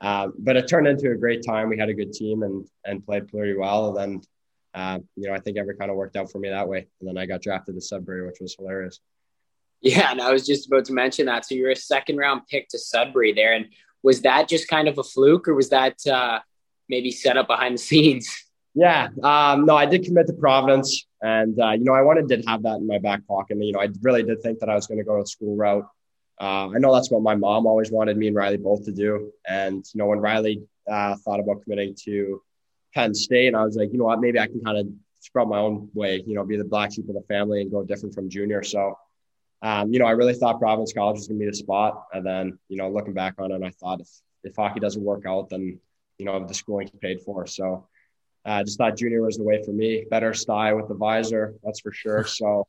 [0.00, 1.68] uh, but it turned into a great time.
[1.70, 3.88] We had a good team and, and played pretty well.
[3.88, 4.22] And then,
[4.74, 6.86] uh, you know, I think every kind of worked out for me that way.
[7.00, 9.00] And then I got drafted to Sudbury, which was hilarious.
[9.80, 11.44] Yeah, and I was just about to mention that.
[11.44, 13.66] So you were a second round pick to Sudbury there, and
[14.02, 16.38] was that just kind of a fluke, or was that uh,
[16.88, 18.44] maybe set up behind the scenes?
[18.74, 22.48] Yeah, um, no, I did commit to Providence, and uh, you know, I wanted to
[22.48, 23.54] have that in my back pocket.
[23.58, 25.56] And, you know, I really did think that I was going to go to school
[25.56, 25.86] route.
[26.40, 29.30] Uh, I know that's what my mom always wanted me and Riley both to do.
[29.46, 32.40] And you know, when Riley uh, thought about committing to
[32.94, 34.86] Penn State, and I was like, you know what, maybe I can kind of
[35.20, 36.22] spread my own way.
[36.26, 38.62] You know, be the black sheep of the family and go different from junior.
[38.62, 38.98] So,
[39.60, 42.06] um, you know, I really thought Providence College was going to be the spot.
[42.14, 44.08] And then, you know, looking back on it, I thought if
[44.44, 45.78] if hockey doesn't work out, then
[46.18, 47.46] you know the schooling's paid for.
[47.46, 47.86] So
[48.44, 50.04] uh, just thought junior was the way for me.
[50.10, 52.24] Better style with the visor, that's for sure.
[52.26, 52.66] So,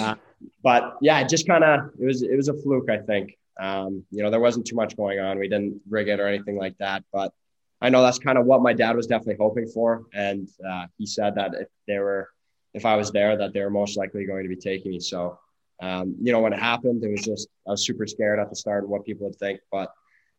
[0.00, 0.16] uh,
[0.62, 3.38] but yeah, just kind of it was it was a fluke, I think.
[3.60, 5.38] Um, you know, there wasn't too much going on.
[5.38, 7.04] We didn't rig it or anything like that.
[7.12, 7.32] But
[7.80, 11.06] I know that's kind of what my dad was definitely hoping for, and uh, he
[11.06, 12.28] said that if they were,
[12.74, 15.00] if I was there, that they were most likely going to be taking me.
[15.00, 15.38] So,
[15.80, 18.56] um, you know, when it happened, it was just I was super scared at the
[18.56, 19.92] start of what people would think, but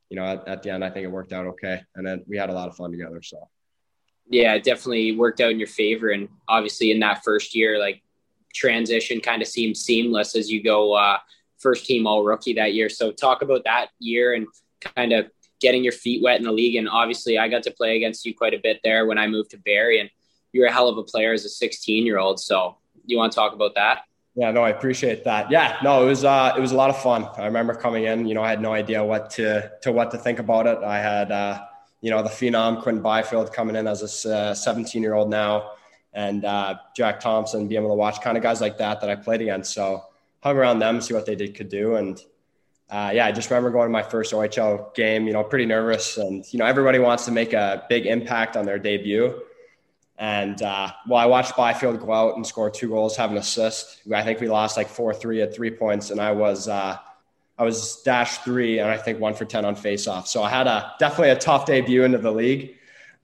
[0.09, 2.37] you know, at, at the end, I think it worked out okay, and then we
[2.37, 3.21] had a lot of fun together.
[3.21, 3.47] So
[4.29, 6.09] yeah, it definitely worked out in your favor.
[6.09, 8.01] And obviously, in that first year, like
[8.53, 11.17] transition kind of seemed seamless as you go uh,
[11.57, 12.89] first team all rookie that year.
[12.89, 14.47] So, talk about that year and
[14.95, 16.75] kind of getting your feet wet in the league.
[16.75, 19.51] And obviously, I got to play against you quite a bit there when I moved
[19.51, 20.09] to Barrie, and
[20.53, 22.39] you're a hell of a player as a 16 year old.
[22.39, 24.03] So, you want to talk about that?
[24.35, 25.49] Yeah, no, I appreciate that.
[25.49, 27.27] Yeah, no, it was uh, it was a lot of fun.
[27.35, 28.27] I remember coming in.
[28.27, 30.77] You know, I had no idea what to to what to think about it.
[30.83, 31.31] I had.
[31.31, 31.65] Uh,
[32.01, 35.71] you know, the phenom Quinn Byfield coming in as a 17 year old now,
[36.13, 39.15] and uh, Jack Thomson, being able to watch kind of guys like that that I
[39.15, 39.73] played against.
[39.73, 40.05] So
[40.41, 42.21] hung around them, see what they did could do, and
[42.89, 45.27] uh, yeah, I just remember going to my first OHL game.
[45.27, 48.65] You know, pretty nervous, and you know, everybody wants to make a big impact on
[48.65, 49.41] their debut.
[50.17, 54.01] And uh, well, I watched Byfield go out and score two goals, have an assist.
[54.13, 56.97] I think we lost like four three at three points, and I was uh,
[57.59, 60.27] I was dash three and I think one for 10 on faceoff.
[60.27, 62.77] So I had a definitely a tough debut into the league,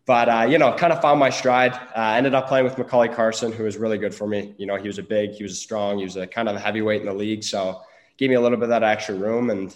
[0.06, 1.74] but uh, you know, kind of found my stride.
[1.96, 4.54] Uh, ended up playing with Macauley Carson, who was really good for me.
[4.58, 6.58] You know, he was a big, he was a strong, he was a kind of
[6.58, 7.46] a heavyweight in the league.
[7.46, 7.82] So
[8.18, 9.76] gave me a little bit of that extra room and,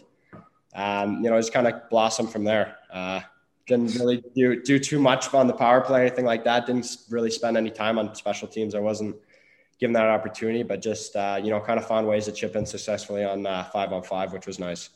[0.75, 2.75] um, you know, just kind of blossomed from there.
[2.91, 3.21] Uh,
[3.65, 6.65] didn't really do, do too much on the power play, or anything like that.
[6.65, 8.75] Didn't really spend any time on special teams.
[8.75, 9.15] I wasn't
[9.79, 12.65] given that opportunity, but just uh, you know, kind of found ways to chip in
[12.65, 14.89] successfully on uh, five on five, which was nice.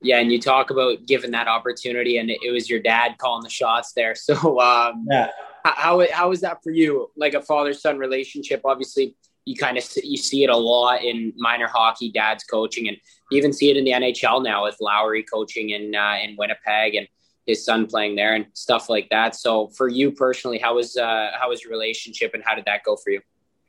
[0.00, 3.50] Yeah, and you talk about given that opportunity, and it was your dad calling the
[3.50, 4.14] shots there.
[4.24, 5.30] So, um, yeah,
[5.64, 7.10] how how was that for you?
[7.16, 9.16] Like a father son relationship, obviously.
[9.46, 12.96] You kind of you see it a lot in minor hockey, dad's coaching, and
[13.30, 16.94] you even see it in the NHL now with Lowry coaching in uh, in Winnipeg
[16.94, 17.08] and
[17.46, 19.34] his son playing there and stuff like that.
[19.34, 22.84] So, for you personally, how was uh, how was your relationship, and how did that
[22.84, 23.20] go for you?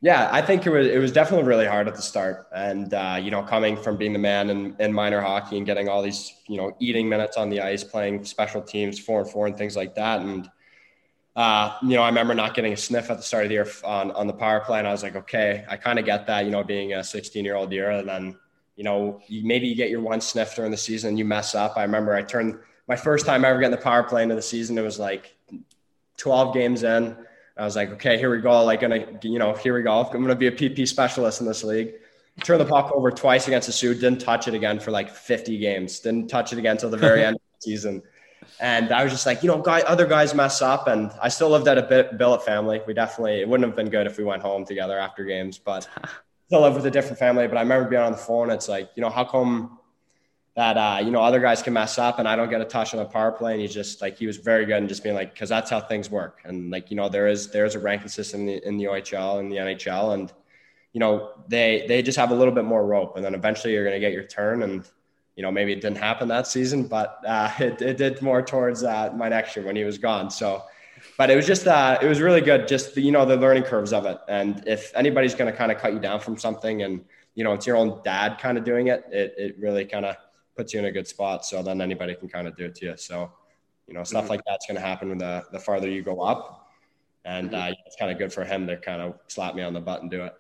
[0.02, 3.18] Yeah, I think it was it was definitely really hard at the start, and uh,
[3.20, 6.34] you know, coming from being the man in, in minor hockey and getting all these
[6.48, 9.76] you know eating minutes on the ice, playing special teams, four and four, and things
[9.76, 10.50] like that, and
[11.36, 13.68] uh, you know, I remember not getting a sniff at the start of the year
[13.84, 16.46] on on the power play, and I was like, okay, I kind of get that,
[16.46, 18.38] you know, being a 16 year old year, and then
[18.76, 21.78] you know, maybe you get your one sniff during the season, and you mess up.
[21.78, 24.78] I remember I turned my first time ever getting the power play into the season.
[24.78, 25.36] It was like
[26.18, 27.16] 12 games in
[27.58, 28.64] I was like, okay, here we go.
[28.64, 30.02] Like, gonna, you know, here we go.
[30.02, 31.94] I'm gonna be a PP specialist in this league.
[32.44, 33.94] Turn the puck over twice against the Soo.
[33.94, 36.00] Didn't touch it again for like 50 games.
[36.00, 38.04] Didn't touch it again until the very end of the season.
[38.60, 41.50] And I was just like, you know, guy, other guys mess up, and I still
[41.50, 42.82] lived at a bit, billet family.
[42.86, 45.88] We definitely it wouldn't have been good if we went home together after games, but
[46.48, 47.48] still live with a different family.
[47.48, 48.50] But I remember being on the phone.
[48.52, 49.80] It's like, you know, how come
[50.56, 52.94] that uh, you know other guys can mess up and I don't get a touch
[52.94, 53.54] on the power play.
[53.54, 55.82] And he's just like he was very good and just being like because that's how
[55.82, 56.42] things work.
[56.46, 59.40] And like you know there is there's a ranking system in the, in the OHL
[59.40, 60.32] and the NHL and
[60.94, 63.84] you know they they just have a little bit more rope and then eventually you're
[63.84, 64.90] going to get your turn and
[65.36, 68.84] you know maybe it didn't happen that season but uh, it, it did more towards
[68.84, 70.32] uh, my next year when he was gone.
[70.32, 70.64] So.
[71.18, 72.68] But it was just, uh, it was really good.
[72.68, 74.18] Just the, you know, the learning curves of it.
[74.28, 77.54] And if anybody's going to kind of cut you down from something and, you know,
[77.54, 80.16] it's your own dad kind of doing it, it, it really kind of
[80.56, 81.46] puts you in a good spot.
[81.46, 82.98] So then anybody can kind of do it to you.
[82.98, 83.32] So,
[83.88, 84.32] you know, stuff mm-hmm.
[84.32, 86.70] like that's going to happen when the, the farther you go up.
[87.26, 87.72] And mm-hmm.
[87.72, 90.02] uh, it's kind of good for him to kind of slap me on the butt
[90.02, 90.34] and do it.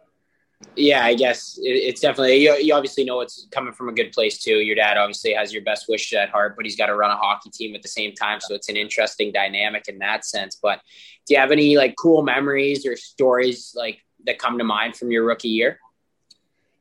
[0.75, 4.41] Yeah, I guess it's definitely, you, you obviously know it's coming from a good place
[4.41, 4.60] too.
[4.60, 7.15] Your dad obviously has your best wishes at heart, but he's got to run a
[7.15, 8.39] hockey team at the same time.
[8.39, 10.58] So it's an interesting dynamic in that sense.
[10.62, 10.80] But
[11.28, 15.12] do you have any like cool memories or stories like that come to mind from
[15.12, 15.80] your rookie year?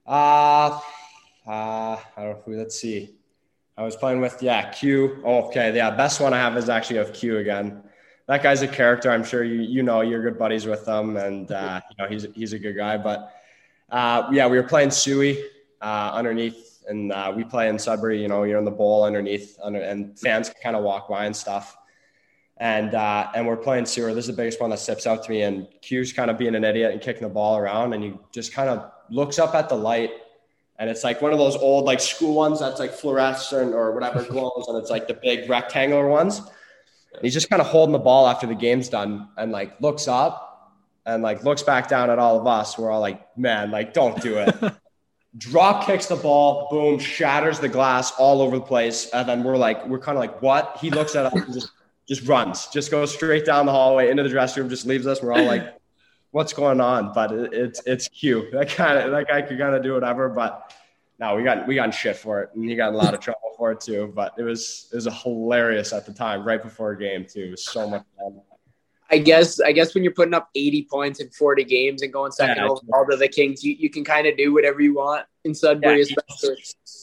[0.06, 0.78] Uh,
[1.46, 2.56] uh, I don't know.
[2.56, 3.16] Let's see.
[3.76, 5.20] I was playing with yeah Q.
[5.24, 5.90] Oh, okay, yeah.
[5.90, 7.82] Best one I have is actually of Q again.
[8.26, 9.10] That guy's a character.
[9.10, 12.26] I'm sure you you know you're good buddies with him, and uh, you know he's
[12.34, 12.96] he's a good guy.
[12.98, 13.32] But
[13.90, 15.42] uh, yeah, we were playing Suey
[15.80, 18.22] uh, underneath, and uh, we play in Sudbury.
[18.22, 21.26] You know, you're in the bowl underneath, under, and fans can kind of walk by
[21.26, 21.76] and stuff.
[22.58, 24.14] and uh, and we're playing sewer.
[24.14, 26.54] This is the biggest one that steps out to me, and Q's kind of being
[26.54, 29.68] an idiot and kicking the ball around, and he just kind of looks up at
[29.68, 30.10] the light,
[30.78, 34.22] and it's like one of those old like school ones that's like fluorescent or whatever
[34.30, 36.38] glows, and it's like the big rectangular ones.
[36.38, 40.08] And he's just kind of holding the ball after the game's done, and like looks
[40.08, 40.72] up,
[41.06, 42.76] and like looks back down at all of us.
[42.76, 44.54] We're all like, man, like don't do it.
[45.36, 49.56] Drop kicks the ball, boom, shatters the glass all over the place, and then we're
[49.56, 50.76] like, we're kind of like, what?
[50.80, 51.70] He looks at us and just
[52.08, 55.22] just runs, just goes straight down the hallway into the dressing room, just leaves us.
[55.22, 55.74] We're all like,
[56.34, 58.50] "What's going on?" But it, it's it's cute.
[58.52, 60.74] That kind of that guy could kind of do whatever, but
[61.20, 63.54] no, we got we got shit for it, and he got a lot of trouble
[63.56, 64.12] for it too.
[64.14, 67.44] But it was it was hilarious at the time, right before a game too.
[67.44, 68.40] It was so much fun.
[69.10, 72.32] I guess I guess when you're putting up 80 points in 40 games and going
[72.32, 75.26] second yeah, overall to the Kings, you, you can kind of do whatever you want
[75.44, 76.56] in Sudbury, yeah, especially.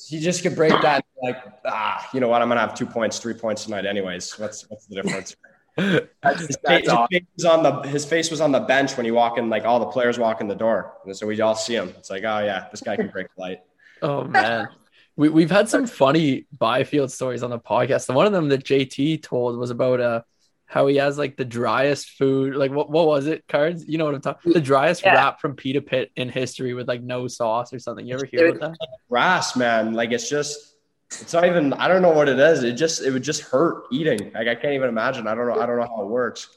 [0.10, 2.42] You just could break that like ah, you know what?
[2.42, 4.38] I'm gonna have two points, three points tonight, anyways.
[4.38, 5.38] What's what's the difference?
[5.78, 9.12] His, face, his, face, was on the his face was on the bench when he
[9.12, 11.76] walk in, like all the players walk in the door, and so we all see
[11.76, 11.90] him.
[11.98, 13.60] It's like, oh yeah, this guy can break light.
[14.04, 14.68] Oh man.
[15.16, 18.10] We, we've had some funny Byfield stories on the podcast.
[18.10, 20.22] And one of them that JT told was about uh,
[20.66, 22.56] how he has like the driest food.
[22.56, 23.44] Like what, what was it?
[23.48, 23.86] Cards?
[23.88, 24.54] You know what I'm talking?
[24.54, 25.14] The driest yeah.
[25.14, 28.08] wrap from Pita Pit in history with like no sauce or something.
[28.08, 28.88] You ever hear about that?
[29.10, 29.94] Grass, man.
[29.94, 30.71] Like it's just
[31.20, 32.64] it's not even I don't know what it is.
[32.64, 34.32] It just it would just hurt eating.
[34.34, 35.28] Like I can't even imagine.
[35.28, 35.60] I don't know.
[35.60, 36.50] I don't know how it works.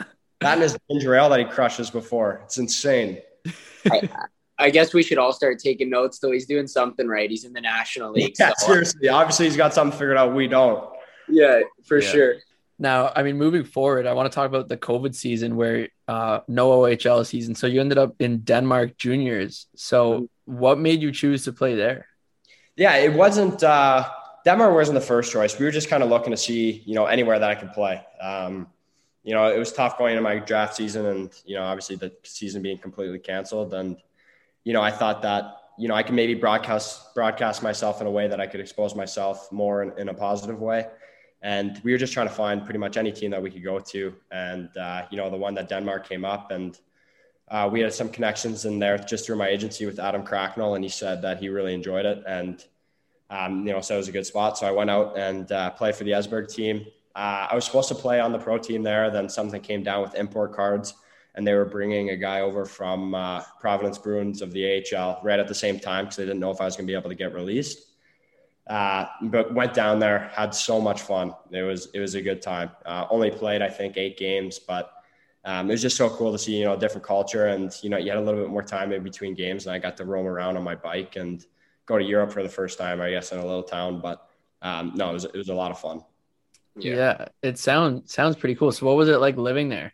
[0.40, 2.42] That and his ginger ale that he crushes before.
[2.44, 3.18] It's insane.
[3.90, 4.08] I,
[4.56, 6.30] I guess we should all start taking notes though.
[6.30, 7.28] He's doing something right.
[7.28, 8.36] He's in the National League.
[8.38, 8.68] Yeah, so.
[8.68, 9.08] seriously.
[9.08, 10.36] Obviously he's got something figured out.
[10.36, 10.90] We don't.
[11.28, 12.08] Yeah, for yeah.
[12.08, 12.34] sure.
[12.78, 16.40] Now, I mean, moving forward, I want to talk about the COVID season where uh,
[16.46, 17.56] no OHL season.
[17.56, 19.66] So you ended up in Denmark juniors.
[19.74, 22.06] So what made you choose to play there?
[22.78, 24.08] Yeah, it wasn't uh,
[24.44, 25.58] Denmark wasn't the first choice.
[25.58, 28.00] We were just kind of looking to see, you know, anywhere that I could play.
[28.20, 28.68] Um,
[29.24, 32.12] you know, it was tough going into my draft season, and you know, obviously the
[32.22, 33.74] season being completely canceled.
[33.74, 33.96] And
[34.62, 38.10] you know, I thought that you know I could maybe broadcast broadcast myself in a
[38.12, 40.86] way that I could expose myself more in, in a positive way.
[41.42, 43.80] And we were just trying to find pretty much any team that we could go
[43.80, 44.14] to.
[44.30, 46.78] And, uh, you know, the one that Denmark came up and
[47.50, 50.74] uh, we had some connections in there just through my agency with Adam Cracknell.
[50.74, 52.22] And he said that he really enjoyed it.
[52.26, 52.64] And,
[53.30, 54.58] um, you know, so it was a good spot.
[54.58, 56.86] So I went out and uh, played for the Esbjerg team.
[57.14, 59.10] Uh, I was supposed to play on the pro team there.
[59.10, 60.94] Then something came down with import cards
[61.34, 65.38] and they were bringing a guy over from uh, Providence Bruins of the AHL right
[65.38, 67.10] at the same time because they didn't know if I was going to be able
[67.10, 67.86] to get released.
[68.66, 71.32] Uh, but went down there, had so much fun.
[71.50, 72.70] It was it was a good time.
[72.84, 74.92] Uh, only played I think eight games, but
[75.44, 77.90] um, it was just so cool to see you know a different culture and you
[77.90, 80.04] know you had a little bit more time in between games, and I got to
[80.04, 81.44] roam around on my bike and
[81.86, 84.00] go to Europe for the first time, I guess, in a little town.
[84.00, 84.28] But
[84.62, 86.02] um, no, it was it was a lot of fun.
[86.76, 86.94] Yeah.
[86.94, 88.72] yeah, it sounds sounds pretty cool.
[88.72, 89.92] So, what was it like living there?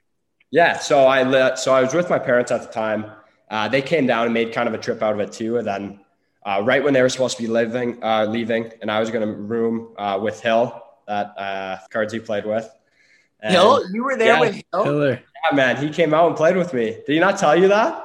[0.51, 3.11] Yeah, so I li- so I was with my parents at the time.
[3.51, 5.67] Uh, they came down and made kind of a trip out of it too, and
[5.67, 6.01] then
[6.45, 9.27] uh, right when they were supposed to be living, uh, leaving, and I was going
[9.27, 12.69] to room uh, with Hill that uh, he played with.
[13.41, 14.85] And, Hill, you were there yeah, with Hill.
[14.85, 15.23] Hiller.
[15.45, 16.87] Yeah, man, he came out and played with me.
[17.07, 18.01] Did he not tell you that?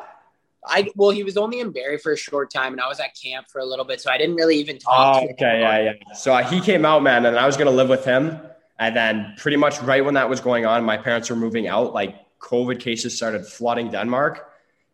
[0.66, 3.16] I well, he was only in Barrie for a short time, and I was at
[3.16, 5.24] camp for a little bit, so I didn't really even talk.
[5.24, 6.14] Oh, okay, yeah, yeah.
[6.16, 8.40] So uh, he came out, man, and I was to live with him.
[8.78, 11.94] And then, pretty much right when that was going on, my parents were moving out.
[11.94, 14.50] Like COVID cases started flooding Denmark.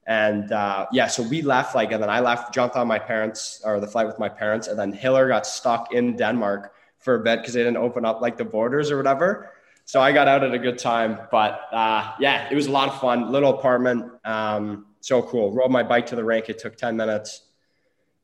[0.08, 3.62] And uh, yeah, so we left like, and then I left, jumped on my parents
[3.64, 7.24] or the flight with my parents, and then Hiller got stuck in Denmark for a
[7.24, 9.52] bit because they didn't open up like the borders or whatever.
[9.86, 12.90] So I got out at a good time, but uh, yeah, it was a lot
[12.90, 13.32] of fun.
[13.32, 15.52] Little apartment, um, so cool.
[15.52, 16.50] Rode my bike to the rink.
[16.50, 17.42] It took ten minutes.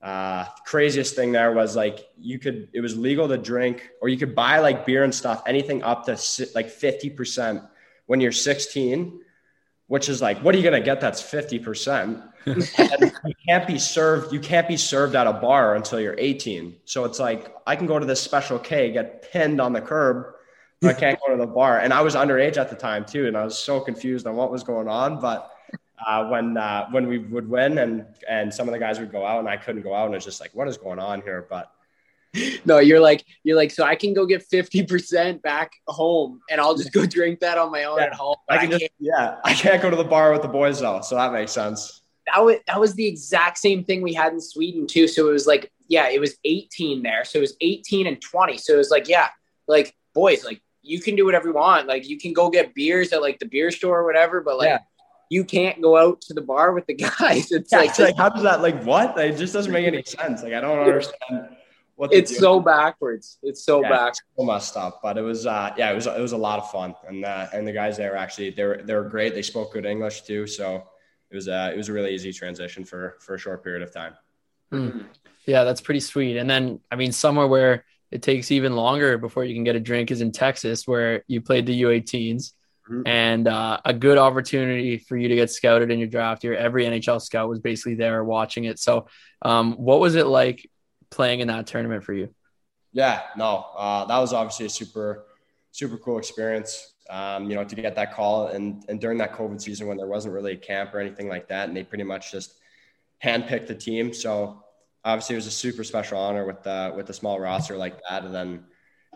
[0.01, 4.17] Uh, craziest thing there was like you could it was legal to drink or you
[4.17, 6.13] could buy like beer and stuff anything up to
[6.55, 7.69] like 50%
[8.07, 9.21] when you're 16
[9.91, 11.01] which is like, what are you to get?
[11.01, 12.23] That's 50%.
[12.45, 14.31] you can't be served.
[14.31, 16.77] You can't be served at a bar until you're 18.
[16.85, 20.27] So it's like, I can go to this special K, get pinned on the curb,
[20.83, 21.79] I can't go to the bar.
[21.79, 23.27] And I was underage at the time too.
[23.27, 25.19] And I was so confused on what was going on.
[25.19, 25.51] But
[26.05, 29.25] uh, when, uh, when we would win and, and some of the guys would go
[29.25, 31.45] out and I couldn't go out and it's just like, what is going on here?
[31.49, 31.71] But
[32.65, 36.61] no, you're like you're like so I can go get fifty percent back home, and
[36.61, 38.35] I'll just go drink that on my own yeah, at home.
[38.49, 41.01] I can I just, yeah, I can't go to the bar with the boys though,
[41.01, 42.01] so that makes sense.
[42.27, 45.07] That was that was the exact same thing we had in Sweden too.
[45.07, 48.57] So it was like yeah, it was eighteen there, so it was eighteen and twenty.
[48.57, 49.27] So it was like yeah,
[49.67, 51.87] like boys, like you can do whatever you want.
[51.87, 54.67] Like you can go get beers at like the beer store or whatever, but like.
[54.67, 54.79] Yeah
[55.31, 57.53] you can't go out to the bar with the guys.
[57.53, 59.17] It's yeah, like, it's like how does that like what?
[59.17, 60.43] It just doesn't make any sense.
[60.43, 61.55] Like I don't understand
[61.95, 63.37] what it's so backwards.
[63.41, 64.15] It's so yeah, back.
[64.37, 64.99] So messed up.
[65.01, 66.95] But it was uh yeah, it was it was a lot of fun.
[67.07, 69.33] And uh and the guys there actually they were they were great.
[69.33, 70.47] They spoke good English too.
[70.47, 70.83] So
[71.29, 73.93] it was uh it was a really easy transition for for a short period of
[73.93, 74.15] time.
[74.73, 75.05] Mm.
[75.45, 76.35] Yeah, that's pretty sweet.
[76.35, 79.79] And then I mean somewhere where it takes even longer before you can get a
[79.79, 82.51] drink is in Texas where you played the U18s.
[82.89, 83.01] Mm-hmm.
[83.05, 86.55] And uh, a good opportunity for you to get scouted in your draft year.
[86.55, 88.79] Every NHL scout was basically there watching it.
[88.79, 89.07] So,
[89.43, 90.67] um, what was it like
[91.09, 92.33] playing in that tournament for you?
[92.91, 95.25] Yeah, no, uh, that was obviously a super,
[95.71, 96.93] super cool experience.
[97.09, 100.07] Um, you know, to get that call and and during that COVID season when there
[100.07, 102.55] wasn't really a camp or anything like that, and they pretty much just
[103.23, 104.13] handpicked the team.
[104.13, 104.60] So
[105.03, 108.25] obviously, it was a super special honor with the with a small roster like that,
[108.25, 108.65] and then.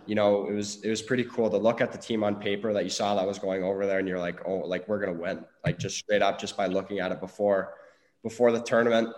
[0.07, 2.73] You know, it was it was pretty cool to look at the team on paper
[2.73, 5.17] that you saw that was going over there, and you're like, oh, like we're gonna
[5.17, 7.73] win, like just straight up, just by looking at it before
[8.21, 9.09] before the tournament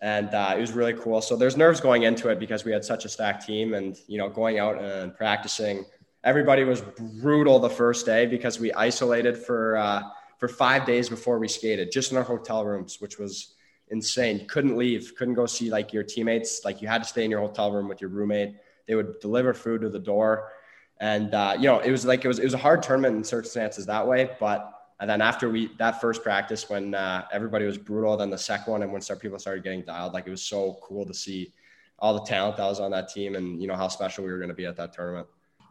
[0.00, 1.20] and uh, it was really cool.
[1.20, 4.18] So there's nerves going into it because we had such a stacked team, and you
[4.18, 5.84] know, going out and practicing.
[6.24, 6.82] Everybody was
[7.20, 10.02] brutal the first day because we isolated for uh,
[10.38, 13.54] for five days before we skated, just in our hotel rooms, which was
[13.90, 14.46] insane.
[14.46, 16.64] Couldn't leave, couldn't go see like your teammates.
[16.64, 18.56] Like you had to stay in your hotel room with your roommate.
[18.86, 20.52] They would deliver food to the door,
[21.00, 23.24] and uh, you know, it was like it was it was a hard tournament in
[23.24, 27.78] circumstances that way, but and then after we that first practice, when uh, everybody was
[27.78, 30.78] brutal, then the second one, and when people started getting dialed, like it was so
[30.82, 31.52] cool to see
[31.98, 34.38] all the talent that was on that team, and you know how special we were
[34.38, 35.26] going to be at that tournament.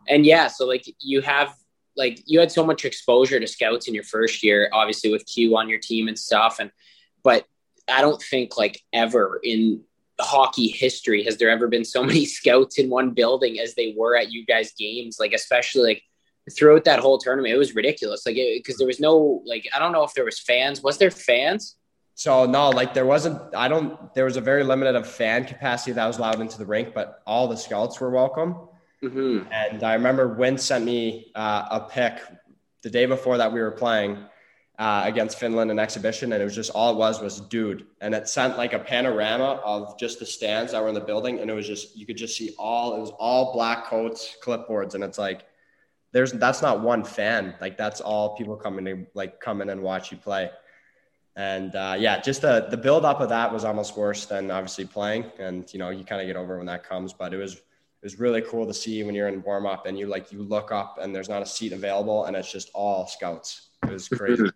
[0.08, 1.56] And yeah, so like you have
[1.96, 5.56] like you had so much exposure to scouts in your first year, obviously with Q
[5.58, 6.72] on your team and stuff, and
[7.24, 7.46] but
[7.90, 9.82] I don't think like ever in
[10.22, 14.18] hockey history has there ever been so many scouts in one building as they were
[14.18, 16.04] at you guys games like especially like
[16.52, 18.26] throughout that whole tournament, it was ridiculous.
[18.26, 20.82] Like, because there was no, like, I don't know if there was fans.
[20.82, 21.76] Was there fans?
[22.16, 23.40] So no, like there wasn't.
[23.56, 24.14] I don't.
[24.14, 27.22] There was a very limited of fan capacity that was allowed into the rink, but
[27.26, 28.68] all the scouts were welcome.
[29.02, 29.50] Mm-hmm.
[29.54, 32.20] And I remember Win sent me uh, a pic
[32.84, 34.18] the day before that we were playing
[34.80, 38.16] uh, against Finland in exhibition, and it was just all it was was dude, and
[38.16, 41.52] it sent like a panorama of just the stands that were in the building, and
[41.52, 45.04] it was just you could just see all it was all black coats, clipboards, and
[45.04, 45.44] it's like
[46.14, 47.56] there's that's not one fan.
[47.60, 50.50] Like that's all people coming to like come in and watch you play.
[51.36, 54.86] And uh, yeah, just the the build up of that was almost worse than obviously
[54.86, 55.26] playing.
[55.40, 57.12] And you know, you kind of get over when that comes.
[57.12, 60.00] But it was it was really cool to see when you're in warm up and
[60.00, 63.06] you like you look up and there's not a seat available and it's just all
[63.08, 63.72] scouts.
[63.84, 64.50] It was crazy.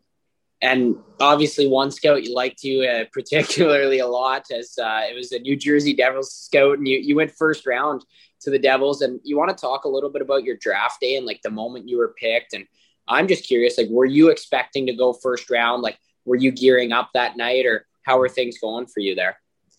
[0.63, 5.31] And obviously, one scout you liked you uh, particularly a lot as uh, it was
[5.33, 8.03] a New Jersey Devils scout, and you you went first round
[8.43, 9.01] to the Devils.
[9.01, 11.51] And you want to talk a little bit about your draft day and like the
[11.51, 12.53] moment you were picked.
[12.53, 12.65] And
[13.07, 15.81] I'm just curious, like, were you expecting to go first round?
[15.81, 19.37] Like, were you gearing up that night or how were things going for you there?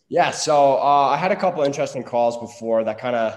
[0.08, 0.30] Yeah.
[0.32, 3.32] So uh, I had a couple interesting calls before that kind of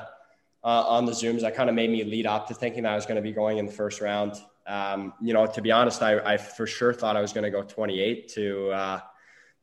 [0.64, 2.96] uh, on the Zooms that kind of made me lead up to thinking that I
[2.96, 4.36] was going to be going in the first round.
[4.68, 7.50] Um, you know, to be honest, I, I, for sure thought I was going to
[7.50, 9.00] go 28 to uh,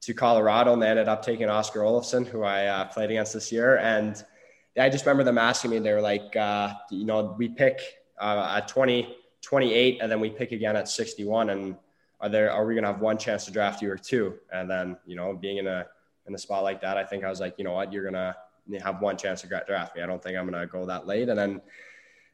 [0.02, 3.50] to Colorado, and they ended up taking Oskar Olausson, who I uh, played against this
[3.50, 3.78] year.
[3.78, 4.22] And
[4.78, 7.80] I just remember them asking me, they were like, uh, you know, we pick
[8.20, 11.50] uh, at 20, 28, and then we pick again at 61.
[11.50, 11.76] And
[12.20, 14.34] are there, are we going to have one chance to draft you or two?
[14.52, 15.86] And then, you know, being in a,
[16.26, 18.14] in a spot like that, I think I was like, you know what, you're going
[18.14, 18.34] to
[18.82, 20.02] have one chance to draft me.
[20.02, 21.28] I don't think I'm going to go that late.
[21.28, 21.62] And then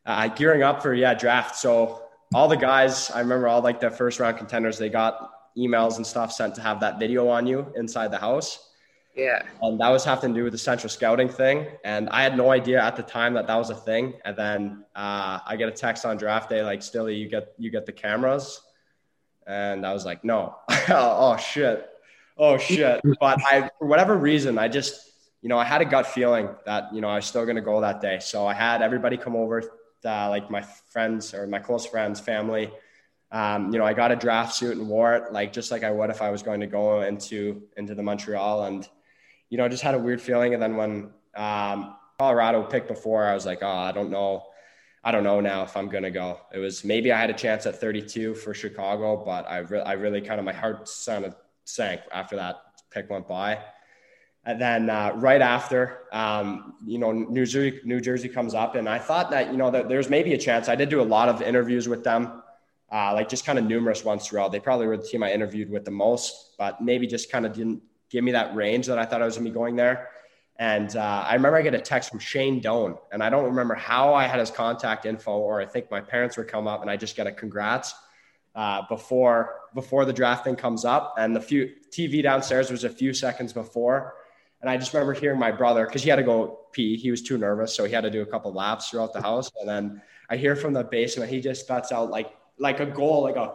[0.06, 1.56] uh, gearing up for, yeah, draft.
[1.56, 2.02] So
[2.34, 6.06] all the guys, I remember all like the first round contenders, they got emails and
[6.06, 8.70] stuff sent to have that video on you inside the house.
[9.16, 9.42] Yeah.
[9.62, 11.66] And that was having to do with the central scouting thing.
[11.84, 14.14] And I had no idea at the time that that was a thing.
[14.24, 17.70] And then uh, I get a text on draft day, like, Stilly, you get, you
[17.70, 18.60] get the cameras.
[19.46, 20.56] And I was like, no,
[20.88, 21.88] oh, shit.
[22.38, 23.02] Oh shit.
[23.20, 25.10] But I, for whatever reason, I just,
[25.42, 27.62] you know, I had a gut feeling that, you know, I was still going to
[27.62, 28.18] go that day.
[28.20, 29.62] So I had everybody come over,
[30.04, 32.70] uh, like my friends or my close friends, family.
[33.32, 35.90] Um, you know, I got a draft suit and wore it like just like I
[35.90, 38.64] would if I was going to go into into the Montreal.
[38.64, 38.88] And
[39.50, 40.54] you know, just had a weird feeling.
[40.54, 44.44] And then when um, Colorado picked before, I was like, oh, I don't know.
[45.02, 46.38] I don't know now if I'm going to go.
[46.52, 49.92] It was maybe I had a chance at 32 for Chicago, but I, re- I
[49.92, 52.56] really kind of, my heart of sank after that
[52.90, 53.58] pick went by.
[54.50, 58.88] And then uh, right after, um, you know, New Jersey, New Jersey comes up, and
[58.88, 60.68] I thought that you know that there's maybe a chance.
[60.68, 62.42] I did do a lot of interviews with them,
[62.90, 64.50] uh, like just kind of numerous ones throughout.
[64.50, 67.52] They probably were the team I interviewed with the most, but maybe just kind of
[67.52, 67.80] didn't
[68.10, 70.08] give me that range that I thought I was going to be going there.
[70.56, 73.76] And uh, I remember I get a text from Shane Doan, and I don't remember
[73.76, 76.90] how I had his contact info, or I think my parents would come up, and
[76.90, 77.94] I just get a congrats
[78.56, 81.14] uh, before before the draft thing comes up.
[81.18, 84.14] And the few TV downstairs was a few seconds before,
[84.60, 86.96] And I just remember hearing my brother because he had to go pee.
[86.96, 89.50] He was too nervous, so he had to do a couple laps throughout the house.
[89.58, 93.22] And then I hear from the basement, he just starts out like like a goal,
[93.22, 93.54] like a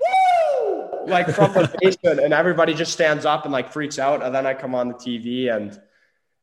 [0.00, 4.22] woo, like from the basement, and everybody just stands up and like freaks out.
[4.22, 5.72] And then I come on the TV, and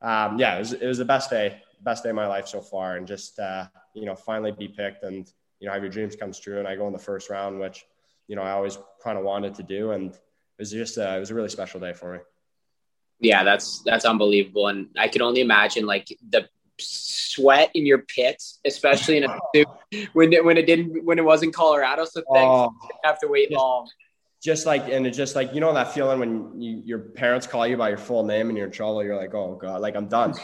[0.01, 2.61] um, yeah, it was, it was the best day, best day of my life so
[2.61, 6.15] far, and just uh, you know finally be picked and you know have your dreams
[6.15, 6.59] come true.
[6.59, 7.85] And I go in the first round, which
[8.27, 10.19] you know I always kind of wanted to do, and it
[10.59, 12.19] was just uh, it was a really special day for me
[13.19, 16.47] yeah, that's that's unbelievable, and I can only imagine like the
[16.79, 19.37] sweat in your pits, especially in a
[20.13, 22.05] when it, when it didn't when it was in Colorado.
[22.05, 23.89] So thanks, oh, have to wait just, long.
[24.41, 27.67] Just like and it's just like you know that feeling when you, your parents call
[27.67, 29.03] you by your full name and you're in trouble.
[29.03, 30.33] You're like, oh god, like I'm done.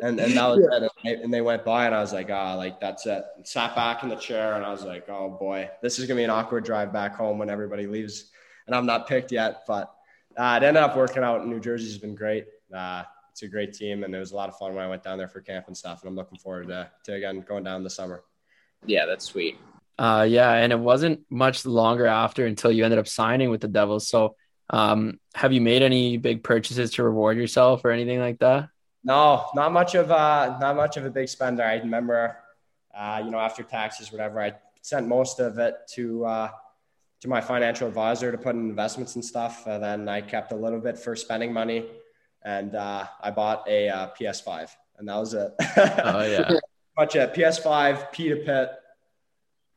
[0.00, 0.76] And and that was yeah.
[0.76, 0.82] it.
[0.82, 3.24] And they, and they went by and I was like, ah, like that's it.
[3.42, 6.22] sat back in the chair and I was like, oh boy, this is gonna be
[6.22, 8.30] an awkward drive back home when everybody leaves
[8.68, 9.92] and I'm not picked yet, but
[10.38, 11.46] uh, it ended up working out.
[11.46, 12.46] New Jersey's been great.
[12.74, 15.02] Uh, it's a great team, and it was a lot of fun when I went
[15.02, 16.02] down there for camp and stuff.
[16.02, 18.22] And I'm looking forward to, to again going down this summer.
[18.86, 19.58] Yeah, that's sweet.
[19.98, 23.68] Uh, yeah, and it wasn't much longer after until you ended up signing with the
[23.68, 24.08] Devils.
[24.08, 24.36] So,
[24.70, 28.68] um, have you made any big purchases to reward yourself or anything like that?
[29.02, 31.64] No, not much of a not much of a big spender.
[31.64, 32.36] I remember,
[32.96, 36.50] uh, you know, after taxes, whatever, I sent most of it to uh,
[37.20, 39.66] to my financial advisor to put in investments and stuff.
[39.66, 41.86] And then I kept a little bit for spending money,
[42.44, 45.52] and uh, I bought a uh, PS5, and that was it.
[46.04, 46.50] oh yeah,
[46.98, 47.34] much it.
[47.34, 48.70] PS5, Pita Pit,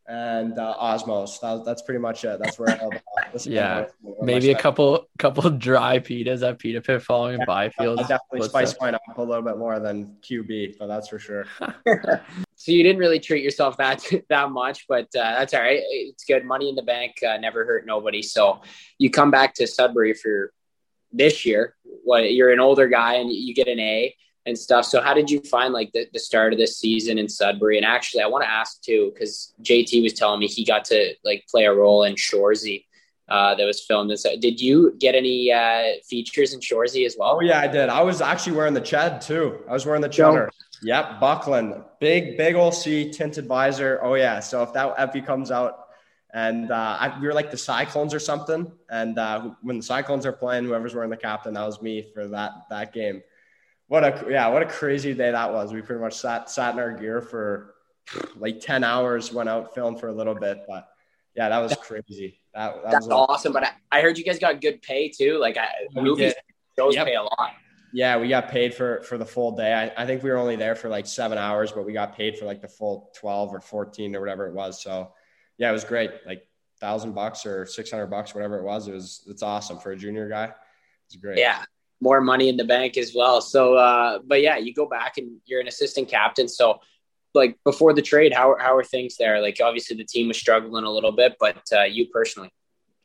[0.08, 1.40] and uh, Osmow's.
[1.40, 2.40] That, that's pretty much it.
[2.42, 3.02] That's where the
[3.46, 3.86] yeah,
[4.22, 8.00] maybe a couple couple dry pitas at Pita Pit following yeah, Byfield.
[8.00, 11.46] definitely spice mine up a little bit more than QB, but that's for sure.
[12.56, 15.82] so you didn't really treat yourself that that much, but uh, that's all right.
[15.90, 16.46] It's good.
[16.46, 18.22] Money in the bank uh, never hurt nobody.
[18.22, 18.62] So
[18.98, 20.54] you come back to Sudbury for
[21.12, 21.76] this year.
[21.84, 24.16] What you're an older guy and you get an A
[24.46, 24.86] and stuff.
[24.86, 27.78] So how did you find like the, the start of this season in Sudbury?
[27.78, 31.14] And actually, I want to ask too because JT was telling me he got to
[31.24, 32.86] like play a role in Shoresy
[33.32, 34.18] uh, that was filmed.
[34.20, 37.38] So did you get any uh, features in Shoresy as well?
[37.38, 37.88] Oh yeah, I did.
[37.88, 39.60] I was actually wearing the Ched too.
[39.70, 40.52] I was wearing the Cheddar.
[40.84, 44.00] Yep, Buckland, big big old C tinted visor.
[44.04, 44.42] Oh yeah.
[44.42, 45.86] So if that Effie comes out,
[46.34, 50.26] and uh, I, we were like the Cyclones or something, and uh, when the Cyclones
[50.26, 53.22] are playing, whoever's wearing the captain, that was me for that that game.
[53.88, 55.72] What a yeah, what a crazy day that was.
[55.72, 57.76] We pretty much sat sat in our gear for
[58.36, 60.90] like ten hours, went out filmed for a little bit, but
[61.34, 62.41] yeah, that was crazy.
[62.54, 63.54] That, that That's was awesome.
[63.54, 65.38] But I, I, heard you guys got good pay too.
[65.40, 66.34] Like I, movies
[66.78, 67.08] shows yep.
[67.08, 67.52] pay a lot.
[67.94, 69.74] Yeah, we got paid for for the full day.
[69.74, 72.38] I, I think we were only there for like seven hours, but we got paid
[72.38, 74.82] for like the full twelve or fourteen or whatever it was.
[74.82, 75.14] So
[75.58, 76.12] yeah, it was great.
[76.26, 76.48] Like
[76.80, 78.88] thousand bucks or six hundred bucks, whatever it was.
[78.88, 80.52] It was it's awesome for a junior guy.
[81.08, 81.38] It's great.
[81.38, 81.64] Yeah,
[82.02, 83.42] more money in the bank as well.
[83.42, 86.48] So, uh, but yeah, you go back and you're an assistant captain.
[86.48, 86.80] So
[87.34, 89.42] like before the trade, how how are things there?
[89.42, 92.52] Like obviously the team was struggling a little bit, but uh, you personally.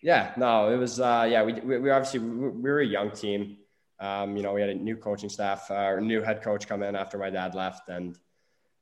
[0.03, 1.43] Yeah, no, it was uh, yeah.
[1.43, 3.59] We, we, obviously we, we, were a young team.
[3.99, 6.83] Um, you know, we had a new coaching staff, uh, or new head coach come
[6.83, 8.19] in after my dad left, and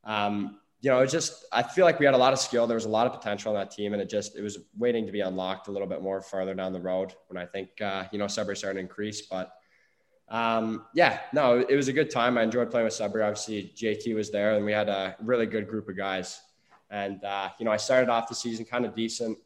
[0.03, 2.67] um, you know, it just I feel like we had a lot of skill.
[2.67, 5.07] There was a lot of potential on that team, and it just it was waiting
[5.07, 8.05] to be unlocked a little bit more farther down the road when I think uh,
[8.13, 9.55] you know Sudbury started to increase, but
[10.29, 12.39] um, yeah, no, it was a good time.
[12.39, 13.25] I enjoyed playing with Sudbury.
[13.25, 16.41] Obviously, JT was there, and we had a really good group of guys.
[16.91, 19.39] And uh, you know, I started off the season kind of decent,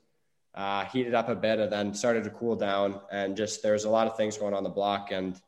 [0.55, 3.01] uh, heated up a bit, and then started to cool down.
[3.11, 5.11] And just there's a lot of things going on the block.
[5.11, 5.41] And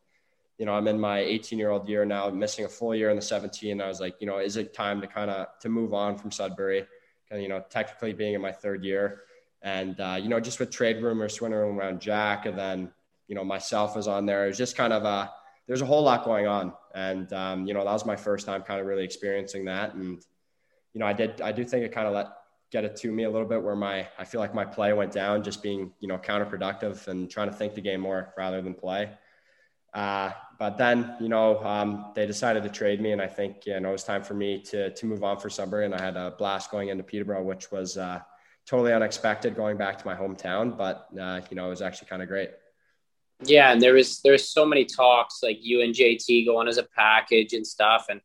[0.58, 3.16] you know, I'm in my 18 year old year now, missing a full year in
[3.16, 3.80] the 17.
[3.80, 6.30] I was like, you know, is it time to kind of to move on from
[6.30, 6.86] Sudbury?
[7.30, 9.22] And you know, technically being in my third year,
[9.62, 12.92] and uh, you know, just with trade rumors swirling around Jack, and then
[13.30, 14.44] you know, myself was on there.
[14.44, 15.30] It was just kind of a,
[15.68, 16.74] there's a whole lot going on.
[16.96, 19.94] And, um, you know, that was my first time kind of really experiencing that.
[19.94, 20.20] And,
[20.92, 22.26] you know, I did, I do think it kind of let,
[22.72, 25.12] get it to me a little bit where my, I feel like my play went
[25.12, 28.74] down just being, you know, counterproductive and trying to think the game more rather than
[28.74, 29.10] play.
[29.94, 33.80] Uh, but then, you know, um, they decided to trade me, and I think you
[33.80, 36.16] know it was time for me to to move on for Sudbury, and I had
[36.16, 38.20] a blast going into Peterborough, which was uh,
[38.66, 42.22] totally unexpected going back to my hometown, but uh, you know it was actually kind
[42.22, 42.50] of great.
[43.42, 46.82] Yeah, and there was there's so many talks like you and JT going as a
[46.82, 48.20] package and stuff, and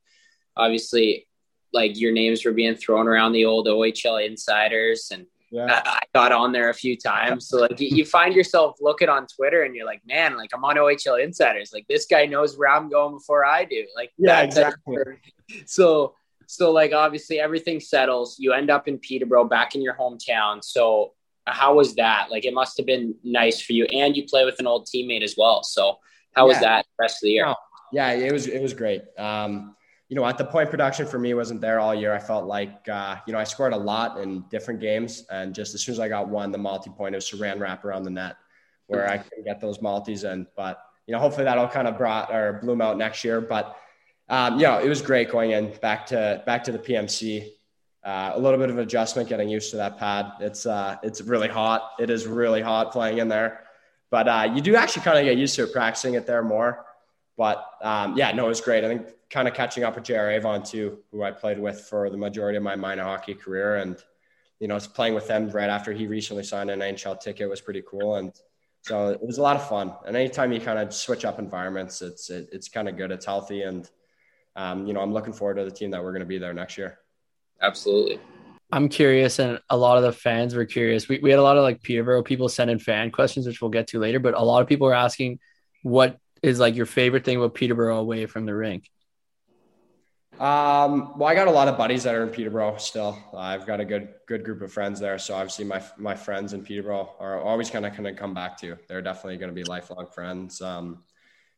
[0.58, 1.28] obviously
[1.74, 5.82] like your names were being thrown around the old OHL insiders, and yeah.
[5.86, 7.48] I, I, got on there a few times.
[7.48, 10.64] So like you, you, find yourself looking on Twitter, and you're like, man, like I'm
[10.66, 11.72] on OHL insiders.
[11.74, 13.86] Like this guy knows where I'm going before I do.
[13.96, 14.98] Like yeah, exactly.
[15.66, 16.16] So
[16.48, 18.38] so like obviously everything settles.
[18.40, 20.64] You end up in Peterborough, back in your hometown.
[20.64, 21.14] So
[21.48, 22.32] how was that?
[22.32, 25.24] Like, it must have been nice for you, and you play with an old teammate
[25.24, 25.64] as well.
[25.64, 26.00] So,
[26.34, 26.54] how yeah.
[26.54, 27.46] was that rest of the year?
[27.46, 27.56] No,
[27.92, 29.04] Yeah, it was it was great.
[29.18, 29.76] Um,
[30.10, 32.14] you know, at the point production for me wasn't there all year.
[32.14, 35.74] I felt like uh, you know I scored a lot in different games, and just
[35.74, 38.36] as soon as I got one, the multi point, was saran wrap around the net
[38.88, 40.46] where I can get those multis in.
[40.56, 43.42] But you know, hopefully that'll kind of brought or bloom out next year.
[43.42, 43.76] But
[44.30, 47.50] um, you know, it was great going in back to back to the PMC.
[48.06, 50.32] Uh, a little bit of adjustment, getting used to that pad.
[50.40, 51.94] It's uh, it's really hot.
[52.00, 53.62] It is really hot playing in there,
[54.12, 56.86] but uh, you do actually kind of get used to it, practicing it there more.
[57.36, 58.84] But um, yeah, no, it was great.
[58.84, 60.30] I think kind of catching up with J.R.
[60.32, 63.98] Avon too, who I played with for the majority of my minor hockey career, and
[64.60, 67.82] you know, playing with them right after he recently signed an NHL ticket was pretty
[67.90, 68.16] cool.
[68.16, 68.32] And
[68.82, 69.94] so it was a lot of fun.
[70.06, 73.12] And anytime you kind of switch up environments, it's it, it's kind of good.
[73.12, 73.90] It's healthy, and
[74.56, 76.54] um, you know, I'm looking forward to the team that we're going to be there
[76.54, 77.00] next year.
[77.62, 78.20] Absolutely.
[78.72, 81.08] I'm curious, and a lot of the fans were curious.
[81.08, 83.72] We, we had a lot of like Peterborough people send in fan questions, which we'll
[83.72, 84.20] get to later.
[84.20, 85.40] But a lot of people were asking,
[85.84, 88.90] what is like your favorite thing about Peterborough away from the rink?
[90.40, 93.18] Um, well, I got a lot of buddies that are in Peterborough still.
[93.34, 95.18] Uh, I've got a good good group of friends there.
[95.18, 98.60] So obviously my my friends in Peterborough are always kind of kind of come back
[98.60, 98.78] to.
[98.90, 100.62] They're definitely going to be lifelong friends.
[100.62, 101.04] Um,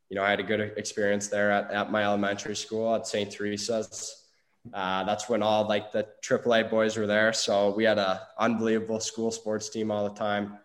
[0.10, 3.32] you know, I had a good experience there at, at my elementary school at St.
[3.32, 4.27] Teresa's.
[4.74, 7.34] Uh, that's when all like the AAA boys were there.
[7.34, 10.58] So we had a unbelievable school sports team all the time.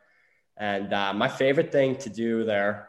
[0.56, 2.88] And uh, my favorite thing to do there,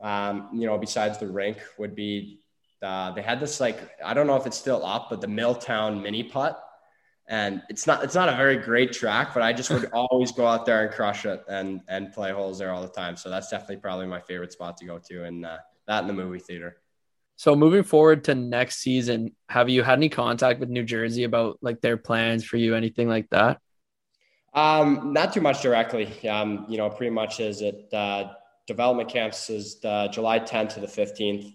[0.00, 2.40] um, you know, besides the rink, would be
[2.82, 6.02] uh, they had this like I don't know if it's still up, but the Milltown
[6.02, 6.62] mini putt,
[7.26, 10.46] and it's not it's not a very great track, but I just would always go
[10.46, 13.16] out there and crush it and and play holes there all the time.
[13.16, 16.12] So that's definitely probably my favorite spot to go to, and uh, that in the
[16.12, 16.76] movie theater.
[17.36, 21.58] So moving forward to next season, have you had any contact with New Jersey about
[21.60, 23.60] like their plans for you, anything like that?
[24.54, 26.28] Um, not too much directly.
[26.28, 28.32] Um, you know, pretty much is it uh,
[28.66, 31.52] development camps is uh, July 10th to the 15th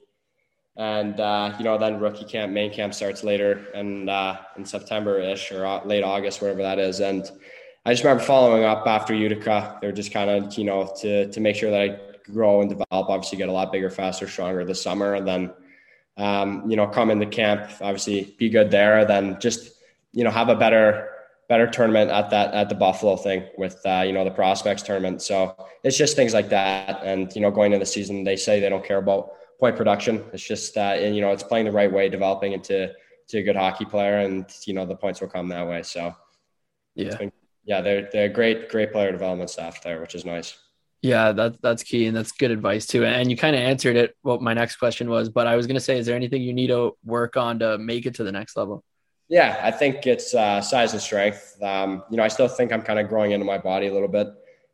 [0.77, 5.19] and uh, you know then rookie camp main camp starts later and uh, in september
[5.19, 7.29] ish or late august whatever that is and
[7.85, 11.39] i just remember following up after utica they're just kind of you know to to
[11.39, 11.99] make sure that i
[12.31, 15.51] grow and develop obviously get a lot bigger faster stronger this summer and then
[16.17, 19.71] um, you know come into camp obviously be good there then just
[20.13, 21.09] you know have a better
[21.47, 25.21] better tournament at that at the buffalo thing with uh, you know the prospects tournament
[25.21, 28.59] so it's just things like that and you know going into the season they say
[28.59, 29.31] they don't care about
[29.61, 30.25] point production.
[30.33, 32.91] It's just uh, and you know it's playing the right way, developing into
[33.29, 35.83] to a good hockey player, and you know the points will come that way.
[35.83, 36.13] So
[36.95, 37.31] yeah, been,
[37.63, 40.57] yeah, they're they're great great player development staff there, which is nice.
[41.01, 43.05] Yeah, that's that's key, and that's good advice too.
[43.05, 44.15] And you kind of answered it.
[44.21, 46.53] What my next question was, but I was going to say, is there anything you
[46.53, 48.83] need to work on to make it to the next level?
[49.27, 51.57] Yeah, I think it's uh, size and strength.
[51.61, 54.09] Um, you know, I still think I'm kind of growing into my body a little
[54.09, 54.27] bit.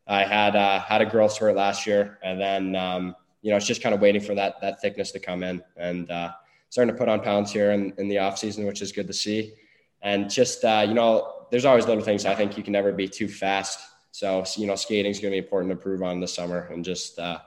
[0.08, 3.68] I had uh, had a growth spurt last year, and then um, you know, it's
[3.68, 6.32] just kind of waiting for that that thickness to come in and uh,
[6.70, 9.14] starting to put on pounds here in, in the off season, which is good to
[9.14, 9.54] see.
[10.02, 12.26] And just uh, you know, there's always little things.
[12.26, 13.80] I think you can never be too fast.
[14.18, 16.84] So you know, skating is going to be important to improve on this summer, and
[16.84, 17.38] just uh,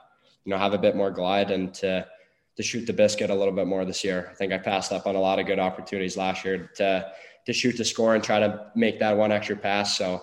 [0.44, 2.06] you know, have a bit more glide and to
[2.56, 4.28] to shoot the biscuit a little bit more this year.
[4.30, 7.10] I think I passed up on a lot of good opportunities last year to
[7.46, 9.98] to shoot to score and try to make that one extra pass.
[9.98, 10.22] So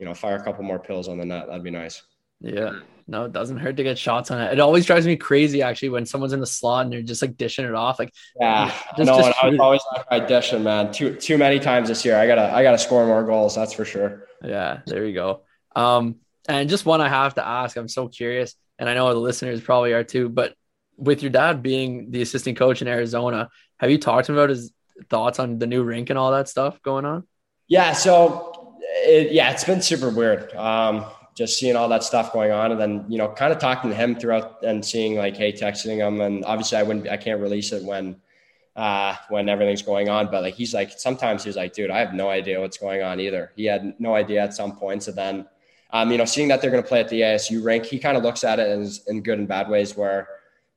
[0.00, 1.46] you know, fire a couple more pills on the net.
[1.46, 2.02] That'd be nice.
[2.40, 2.80] Yeah.
[3.06, 4.52] No, it doesn't hurt to get shots on it.
[4.52, 7.36] It always drives me crazy actually when someone's in the slot and they're just like
[7.36, 8.00] dishing it off.
[8.00, 8.66] Like yeah,
[8.96, 10.92] just, no, just I was always like dishing, man.
[10.92, 12.18] Too too many times this year.
[12.18, 13.54] I gotta I gotta score more goals.
[13.54, 14.26] That's for sure.
[14.42, 15.42] Yeah, there you go.
[15.78, 16.16] Um,
[16.48, 17.76] and just one I have to ask.
[17.76, 20.28] I'm so curious, and I know the listeners probably are too.
[20.28, 20.54] But
[20.96, 23.48] with your dad being the assistant coach in Arizona,
[23.78, 24.72] have you talked to him about his
[25.08, 27.26] thoughts on the new rink and all that stuff going on?
[27.68, 27.92] Yeah.
[27.92, 30.52] So it, yeah, it's been super weird.
[30.54, 31.06] Um,
[31.38, 33.94] just seeing all that stuff going on and then you know kind of talking to
[33.96, 37.70] him throughout and seeing like hey texting him and obviously i wouldn't i can't release
[37.70, 38.16] it when
[38.74, 42.12] uh when everything's going on but like he's like sometimes he's like dude i have
[42.12, 45.46] no idea what's going on either he had no idea at some points and then
[45.90, 48.16] um you know seeing that they're going to play at the asu rink he kind
[48.16, 50.28] of looks at it as in good and bad ways where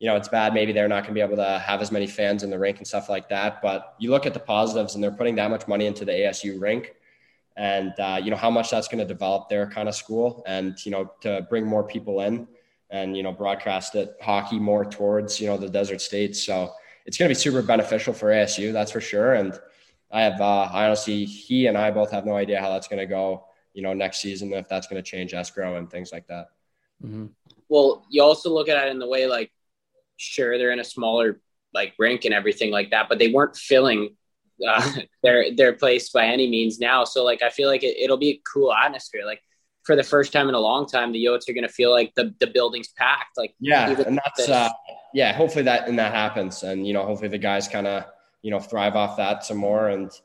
[0.01, 2.07] you know it's bad maybe they're not going to be able to have as many
[2.07, 3.61] fans in the rink and stuff like that.
[3.61, 6.59] But you look at the positives and they're putting that much money into the asu
[6.59, 6.95] rink.
[7.55, 10.83] And uh, you know how much that's going to develop their kind of school and
[10.85, 12.47] you know to bring more people in
[12.89, 16.43] and you know broadcast it hockey more towards you know the desert states.
[16.43, 16.73] So
[17.05, 19.35] it's going to be super beneficial for asu that's for sure.
[19.35, 19.59] And
[20.11, 22.99] i have uh, i honestly he and i both have no idea how that's going
[22.99, 26.27] to go you know next season if that's going to change escrow and things like
[26.27, 26.47] that
[27.03, 27.27] mm-hmm.
[27.69, 29.51] well you also look at it in the way like
[30.17, 31.39] sure they're in a smaller
[31.73, 34.15] like rink and everything like that but they weren't filling
[34.67, 34.91] uh,
[35.23, 37.03] their their place by any means now.
[37.03, 39.23] So like I feel like it, will be a cool atmosphere.
[39.25, 39.41] Like
[39.83, 42.13] for the first time in a long time, the Yotes are going to feel like
[42.15, 43.37] the the building's packed.
[43.37, 44.69] Like yeah, and that's uh,
[45.13, 48.05] yeah, hopefully that and that happens, and you know, hopefully the guys kind of
[48.41, 50.21] you know thrive off that some more, and it'd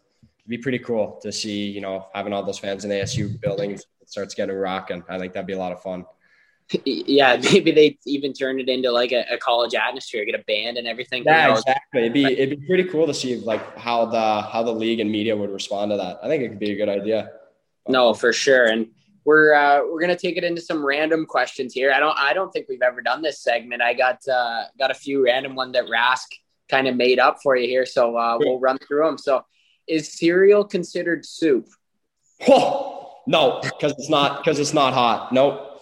[0.48, 4.34] be pretty cool to see you know having all those fans in ASU buildings starts
[4.34, 5.02] getting rocking.
[5.08, 6.04] I think that'd be a lot of fun.
[6.84, 10.78] Yeah, maybe they even turn it into like a, a college atmosphere, get a band
[10.78, 11.22] and everything.
[11.24, 12.00] Yeah, exactly.
[12.00, 15.10] It'd be it'd be pretty cool to see like how the how the league and
[15.10, 16.18] media would respond to that.
[16.24, 17.30] I think it could be a good idea.
[17.86, 18.64] No, for sure.
[18.64, 18.88] And
[19.24, 21.92] we're uh, we're gonna take it into some random questions here.
[21.92, 23.82] I don't I don't think we've ever done this segment.
[23.82, 26.26] I got uh, got a few random one that Rask
[26.68, 29.18] kind of made up for you here, so uh, we'll run through them.
[29.18, 29.44] So,
[29.88, 31.68] is cereal considered soup?
[32.48, 35.32] Oh, no, because it's not because it's not hot.
[35.32, 35.80] Nope.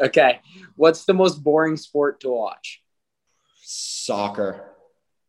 [0.00, 0.40] Okay.
[0.76, 2.82] What's the most boring sport to watch?
[3.62, 4.70] Soccer.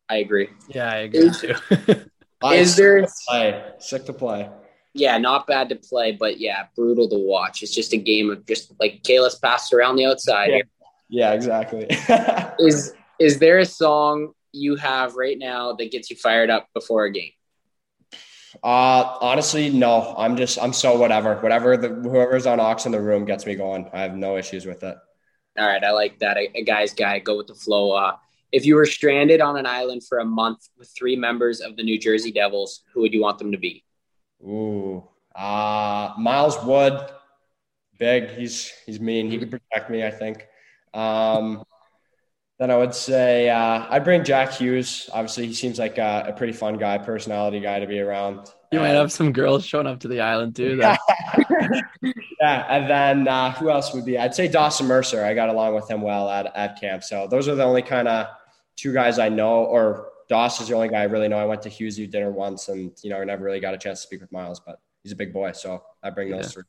[0.10, 0.50] I agree.
[0.70, 1.56] Yeah, I agree Is- too.
[2.52, 3.08] Is there?
[3.28, 3.64] play?
[3.80, 4.50] Sick to play.
[4.94, 7.64] Yeah, not bad to play, but yeah, brutal to watch.
[7.64, 10.52] It's just a game of just like Kalis passed around the outside.
[10.52, 10.62] Yeah.
[11.10, 11.88] Yeah, exactly.
[12.60, 17.06] Is is there a song you have right now that gets you fired up before
[17.06, 17.32] a game?
[18.64, 20.16] Uh honestly, no.
[20.18, 21.36] I'm just I'm so whatever.
[21.36, 23.90] Whatever the whoever's on aux in the room gets me going.
[23.94, 24.96] I have no issues with it.
[25.58, 26.38] All right, I like that.
[26.38, 27.92] A, a guy's guy, go with the flow.
[27.92, 28.18] Uh,
[28.52, 31.84] if you were stranded on an island for a month with three members of the
[31.84, 33.84] New Jersey Devils, who would you want them to be?
[34.44, 35.08] Ooh.
[35.36, 37.12] Uh Miles Wood.
[37.98, 38.30] Big.
[38.32, 39.30] He's he's mean.
[39.30, 40.46] He could protect me, I think.
[40.94, 41.64] Um
[42.60, 45.10] then I would say uh, I'd bring Jack Hughes.
[45.14, 48.50] Obviously, he seems like a, a pretty fun guy, personality guy to be around.
[48.72, 50.78] You might have some girls showing up to the island too.
[50.78, 51.00] That
[52.42, 54.18] yeah, and then uh, who else would be?
[54.18, 55.24] I'd say Dawson Mercer.
[55.24, 57.04] I got along with him well at, at camp.
[57.04, 58.28] So those are the only kind of
[58.76, 59.64] two guys I know.
[59.66, 61.38] Or Doss is the only guy I really know.
[61.38, 64.02] I went to Hughes dinner once, and you know, I never really got a chance
[64.02, 66.50] to speak with Miles, but he's a big boy, so I bring those Yeah.
[66.50, 66.64] three.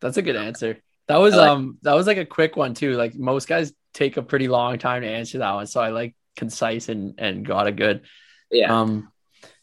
[0.00, 0.78] That's a good answer.
[1.08, 2.92] That was like- um that was like a quick one too.
[2.94, 5.66] Like most guys take a pretty long time to answer that one.
[5.66, 8.02] So I like concise and and got a good.
[8.50, 8.80] Yeah.
[8.80, 9.12] Um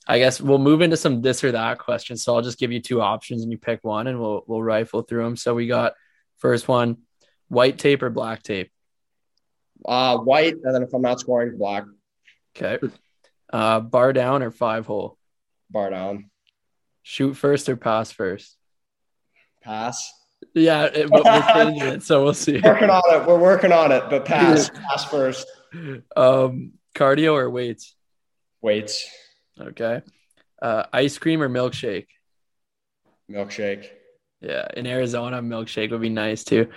[0.09, 2.23] I guess we'll move into some this or that questions.
[2.23, 5.01] So I'll just give you two options and you pick one and we'll we'll rifle
[5.01, 5.35] through them.
[5.35, 5.93] So we got
[6.37, 6.97] first one,
[7.49, 8.71] white tape or black tape.
[9.85, 11.83] Uh, white, and then if I'm not scoring, black,
[12.57, 12.79] Okay.
[13.53, 15.17] Uh bar down or five hole.
[15.69, 16.29] bar down,
[17.03, 18.57] Shoot first or pass first.
[19.61, 20.11] pass.
[20.53, 22.59] Yeah, it, but we're changing it, so we'll see.
[22.63, 23.27] Working on it.
[23.27, 25.47] We're working on it, but pass, pass first.
[26.15, 27.95] Um, cardio or weights?
[28.61, 29.05] Weights,
[29.59, 30.01] Okay.
[30.61, 32.07] Uh, ice cream or milkshake?
[33.29, 33.87] milkshake.
[34.41, 36.69] Yeah, in Arizona, milkshake would be nice too.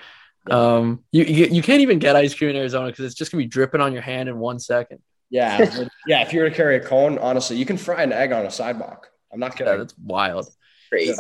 [0.51, 3.43] Um, you you, you can't even get ice cream in Arizona because it's just gonna
[3.45, 4.99] be dripping on your hand in one second.
[5.31, 6.23] Yeah, yeah.
[6.23, 8.51] If you were to carry a cone, honestly, you can fry an egg on a
[8.51, 9.11] sidewalk.
[9.33, 9.79] I'm not Yeah, kidding.
[9.79, 10.49] that's wild.
[10.89, 11.15] Crazy.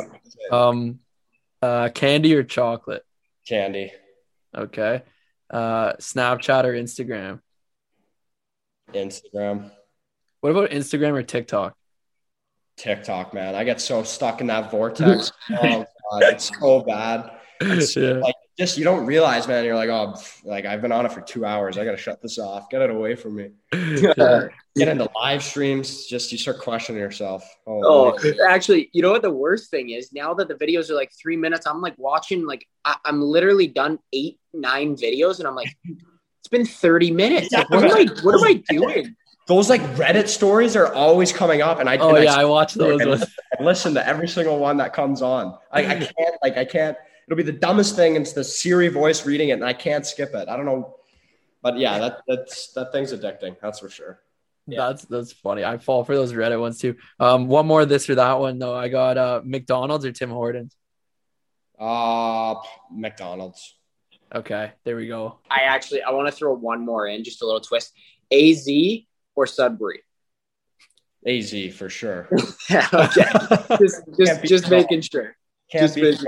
[0.50, 0.98] Um,
[1.62, 3.04] uh, candy or chocolate?
[3.46, 3.92] Candy,
[4.56, 5.02] Okay.
[5.48, 7.40] Uh, Snapchat or Instagram?
[8.92, 9.70] Instagram,
[10.40, 11.76] What about Instagram or TikTok?
[12.76, 13.54] TikTok, man.
[13.54, 15.32] I get so stuck in that vortex.
[15.50, 17.30] oh god, it's so bad.
[17.60, 18.12] It's yeah.
[18.12, 19.64] like just you don't realize, man.
[19.64, 21.78] You're like, oh, pff, like I've been on it for two hours.
[21.78, 22.68] I gotta shut this off.
[22.68, 23.50] Get it away from me.
[23.72, 26.04] Get into live streams.
[26.06, 27.42] Just you start questioning yourself.
[27.66, 30.12] Oh, Oh, actually, you know what the worst thing is?
[30.12, 33.66] Now that the videos are like three minutes, I'm like watching, like, I- I'm literally
[33.66, 37.52] done eight, nine videos, and I'm like, it's been 30 minutes.
[37.52, 39.16] Like, what am I, what am I doing?
[39.48, 42.74] those like Reddit stories are always coming up, and I Oh and yeah, I watch
[42.74, 43.24] those
[43.58, 45.58] listen to every single one that comes on.
[45.72, 46.96] I, I can't like I can't.
[47.30, 48.16] It'll be the dumbest thing.
[48.16, 50.48] And it's the Siri voice reading it, and I can't skip it.
[50.48, 50.96] I don't know,
[51.62, 53.56] but yeah, that that's that thing's addicting.
[53.62, 54.20] That's for sure.
[54.66, 54.88] Yeah.
[54.88, 55.64] That's that's funny.
[55.64, 56.96] I fall for those Reddit ones too.
[57.20, 58.74] Um, one more this or that one though.
[58.74, 60.76] I got uh McDonald's or Tim Hortons.
[61.78, 62.56] Uh
[62.92, 63.76] McDonald's.
[64.34, 65.38] Okay, there we go.
[65.50, 67.92] I actually, I want to throw one more in, just a little twist.
[68.32, 68.68] AZ
[69.34, 70.02] or Sudbury?
[71.26, 72.28] AZ for sure.
[72.68, 73.76] Yeah, okay.
[73.78, 75.36] just just, just making sure.
[75.70, 76.26] Can't Just beat vision.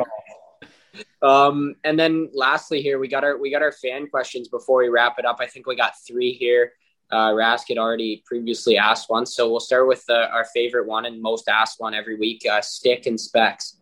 [1.23, 4.89] Um, and then lastly, here we got our we got our fan questions before we
[4.89, 5.37] wrap it up.
[5.41, 6.73] I think we got three here.
[7.11, 11.05] Uh, Rask had already previously asked one, so we'll start with uh, our favorite one
[11.05, 13.77] and most asked one every week: uh, stick and specs.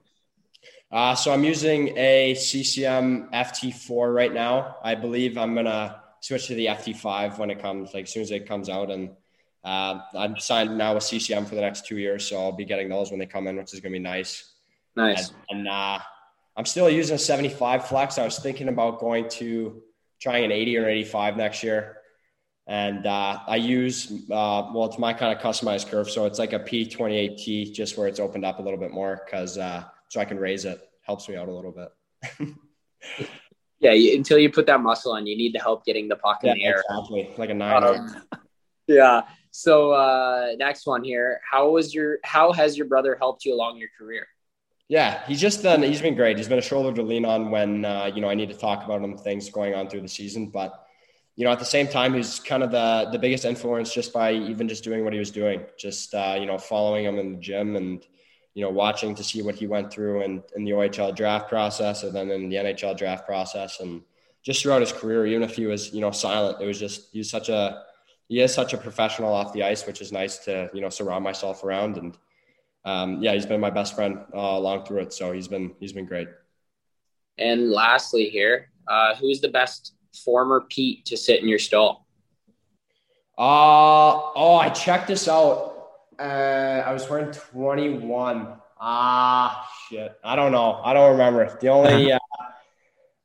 [0.92, 4.76] Uh, so I'm using a CCM FT4 right now.
[4.82, 8.32] I believe I'm gonna switch to the FT5 when it comes, like as soon as
[8.32, 8.90] it comes out.
[8.90, 9.10] And
[9.64, 12.88] uh, I'm signed now with CCM for the next two years, so I'll be getting
[12.88, 14.52] those when they come in, which is gonna be nice.
[14.96, 15.32] Nice.
[15.48, 15.98] And, and uh,
[16.56, 18.18] I'm still using a 75 flex.
[18.18, 19.82] I was thinking about going to
[20.20, 21.96] trying an 80 or 85 next year.
[22.66, 26.10] And uh, I use, uh, well, it's my kind of customized curve.
[26.10, 29.58] So it's like a P28T, just where it's opened up a little bit more because
[29.58, 30.80] uh, so I can raise it.
[31.02, 32.54] Helps me out a little bit.
[33.80, 36.40] Yeah, you, until you put that muscle on, you need the help getting the puck
[36.42, 36.84] Yeah, in the air.
[36.86, 37.30] exactly.
[37.38, 37.82] Like a nine.
[37.82, 38.22] Um,
[38.86, 39.22] yeah.
[39.50, 41.40] So uh, next one here.
[41.50, 42.18] How was your?
[42.22, 44.26] How has your brother helped you along your career?
[44.90, 45.84] Yeah, he's just done.
[45.84, 46.36] He's been great.
[46.36, 48.84] He's been a shoulder to lean on when uh, you know I need to talk
[48.84, 50.48] about him things going on through the season.
[50.48, 50.84] But
[51.36, 54.32] you know, at the same time, he's kind of the the biggest influence just by
[54.32, 57.38] even just doing what he was doing, just uh, you know following him in the
[57.38, 58.04] gym and
[58.54, 62.02] you know watching to see what he went through in, in the OHL draft process
[62.02, 64.02] and then in the NHL draft process and
[64.42, 67.30] just throughout his career, even if he was you know silent, it was just he's
[67.30, 67.84] such a
[68.26, 71.22] he is such a professional off the ice, which is nice to you know surround
[71.22, 72.18] myself around and
[72.84, 75.12] um, yeah, he's been my best friend uh, along through it.
[75.12, 76.28] So he's been he's been great.
[77.38, 82.06] And lastly, here, uh, who's the best former Pete to sit in your stall?
[83.38, 85.76] Uh oh, I checked this out.
[86.18, 88.48] Uh, I was wearing 21.
[88.78, 90.18] Ah, shit.
[90.22, 90.80] I don't know.
[90.84, 91.56] I don't remember.
[91.60, 92.18] The only uh,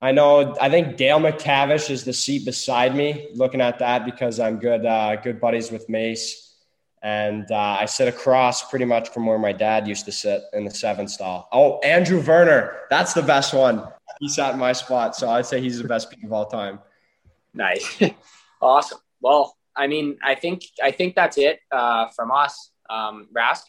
[0.01, 3.29] I know, I think Dale McTavish is the seat beside me.
[3.33, 6.44] Looking at that because I'm good, uh, good buddies with Mace,
[7.05, 10.65] and uh, I sit across pretty much from where my dad used to sit in
[10.65, 11.47] the seven stall.
[11.51, 13.87] Oh, Andrew Werner, that's the best one.
[14.19, 16.79] He sat in my spot, so I'd say he's the best pick of all time.
[17.53, 18.01] Nice,
[18.61, 18.97] awesome.
[19.21, 23.61] Well, I mean, I think I think that's it uh, from us, um, Rask.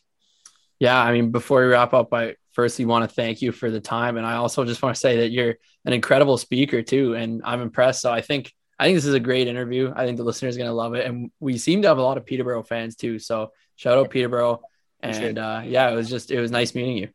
[0.79, 3.81] Yeah, I mean, before we wrap up, I firstly want to thank you for the
[3.81, 7.43] time, and I also just want to say that you're an incredible speaker too, and
[7.45, 8.01] I'm impressed.
[8.01, 9.93] So I think I think this is a great interview.
[9.95, 12.03] I think the listeners are going to love it, and we seem to have a
[12.03, 13.19] lot of Peterborough fans too.
[13.19, 14.61] So shout out Peterborough,
[15.01, 17.09] and uh, yeah, it was just it was nice meeting you.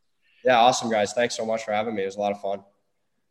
[0.43, 1.13] Yeah, awesome guys.
[1.13, 2.03] Thanks so much for having me.
[2.03, 2.63] It was a lot of fun.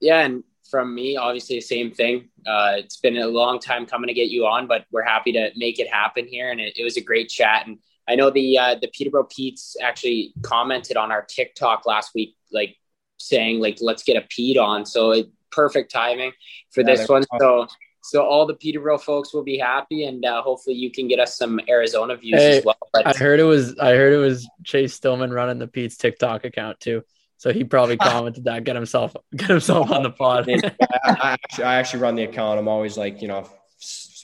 [0.00, 2.28] Yeah, and from me, obviously the same thing.
[2.46, 5.50] Uh, it's been a long time coming to get you on, but we're happy to
[5.56, 7.66] make it happen here, and it, it was a great chat.
[7.66, 7.78] And
[8.08, 12.76] I know the uh, the Peterborough Pete's actually commented on our TikTok last week, like
[13.18, 14.86] saying like let's get a Pete on.
[14.86, 16.32] So it, perfect timing
[16.70, 17.24] for Yeah, this they're one.
[17.40, 17.66] So
[18.02, 21.36] so all the Peterborough folks will be happy, and uh, hopefully you can get us
[21.36, 22.78] some Arizona views Hey, as well.
[22.92, 26.44] But I heard it was I heard it was Chase Stillman running the Pete's TikTok
[26.44, 27.02] account too.
[27.36, 30.48] So he probably commented that, get himself get himself on the pod.
[30.64, 30.72] I,
[31.04, 32.58] I, actually, I actually run the account.
[32.58, 33.48] I'm always like, you know,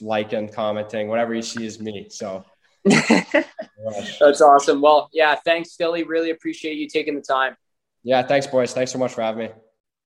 [0.01, 2.07] liking, commenting, whatever you see is me.
[2.09, 2.45] So
[2.83, 4.81] that's awesome.
[4.81, 6.03] Well, yeah, thanks, Philly.
[6.03, 7.57] Really appreciate you taking the time.
[8.03, 8.73] yeah, thanks, boys.
[8.73, 9.53] Thanks so much for having me.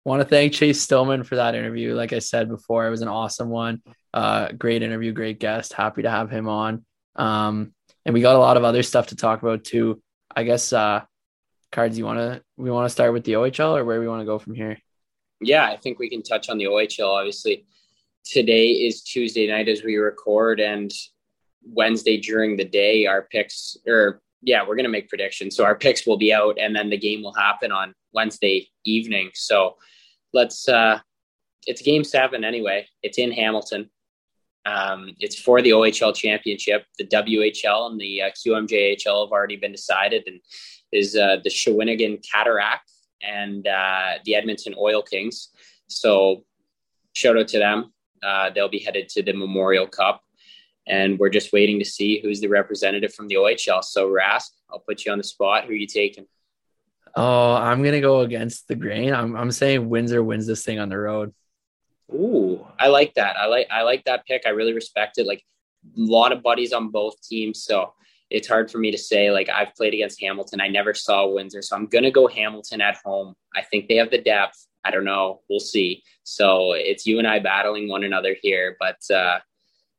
[0.05, 1.95] Want to thank Chase Stillman for that interview.
[1.95, 3.83] Like I said before, it was an awesome one.
[4.13, 5.73] Uh, great interview, great guest.
[5.73, 6.85] Happy to have him on.
[7.17, 7.73] Um,
[8.05, 10.03] and we got a lot of other stuff to talk about too.
[10.35, 11.03] I guess uh,
[11.73, 11.99] cards.
[11.99, 14.27] You want to we want to start with the OHL or where we want to
[14.27, 14.79] go from here?
[15.41, 17.09] Yeah, I think we can touch on the OHL.
[17.09, 17.67] Obviously,
[18.25, 20.93] today is Tuesday night as we record, and
[21.65, 25.57] Wednesday during the day, our picks, or yeah, we're going to make predictions.
[25.57, 29.31] So our picks will be out, and then the game will happen on Wednesday evening.
[29.35, 29.77] So
[30.33, 31.01] let's, uh,
[31.67, 32.87] it's game seven anyway.
[33.03, 33.89] It's in Hamilton.
[34.65, 36.85] Um, it's for the OHL championship.
[36.99, 40.41] The WHL and the uh, QMJHL have already been decided, and
[40.93, 42.91] is uh, the Shawinigan Cataract
[43.23, 45.49] and uh, the Edmonton Oil Kings.
[45.89, 46.45] So
[47.15, 47.93] shout out to them.
[48.23, 50.23] Uh, they'll be headed to the Memorial Cup,
[50.87, 53.85] and we're just waiting to see who's the representative from the OHL.
[53.85, 55.65] So Rask, I'll put you on the spot.
[55.65, 56.27] Who are you taking?
[57.15, 59.13] Oh, I'm gonna go against the grain.
[59.13, 61.35] I'm I'm saying Windsor wins this thing on the road.
[62.13, 63.37] Ooh, I like that.
[63.37, 64.43] I like I like that pick.
[64.47, 65.27] I really respect it.
[65.27, 65.45] Like
[65.85, 67.93] a lot of buddies on both teams, so
[68.31, 69.31] it's hard for me to say.
[69.31, 70.61] Like I've played against Hamilton.
[70.61, 73.35] I never saw Windsor, so I'm gonna go Hamilton at home.
[73.55, 74.67] I think they have the depth.
[74.85, 75.43] I don't know.
[75.49, 76.03] We'll see.
[76.25, 79.39] So it's you and I battling one another here, but uh,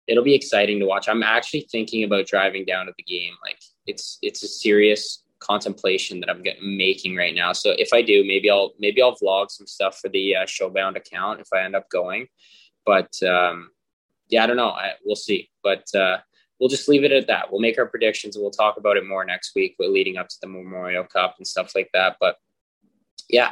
[0.08, 1.08] it'll be exciting to watch.
[1.08, 3.34] I'm actually thinking about driving down to the game.
[3.43, 7.54] Like it's it's a serious contemplation that I'm getting, making right now.
[7.54, 10.95] So if I do, maybe I'll maybe I'll vlog some stuff for the uh, Showbound
[10.95, 12.28] account if I end up going.
[12.86, 13.72] But um,
[14.30, 14.70] yeah, I don't know.
[14.70, 15.49] I, we'll see.
[15.64, 16.18] But uh,
[16.60, 17.51] we'll just leave it at that.
[17.51, 20.36] We'll make our predictions and we'll talk about it more next week, leading up to
[20.41, 22.18] the Memorial Cup and stuff like that.
[22.20, 22.38] But
[23.30, 23.51] yeah.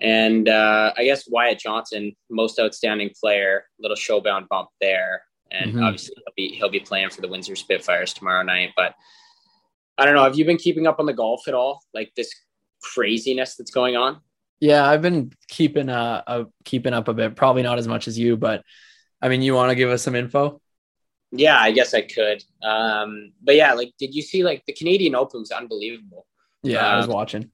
[0.00, 5.84] And uh, I guess Wyatt Johnston, most outstanding player, little showbound bump there, and Mhm.
[5.84, 8.70] obviously he'll be he'll be playing for the Windsor Spitfires tomorrow night.
[8.76, 8.94] But
[9.98, 10.24] I don't know.
[10.24, 11.82] Have you been keeping up on the golf at all?
[11.92, 12.34] Like this
[12.82, 14.20] craziness that's going on?
[14.60, 17.36] Yeah, I've been keeping uh, uh keeping up a bit.
[17.36, 18.62] Probably not as much as you, but
[19.22, 20.60] I mean, you want to give us some info?
[21.32, 22.44] Yeah, I guess I could.
[22.62, 26.26] Um, but yeah, like, did you see like the Canadian Open was unbelievable.
[26.62, 27.50] Yeah, I was Uh, watching.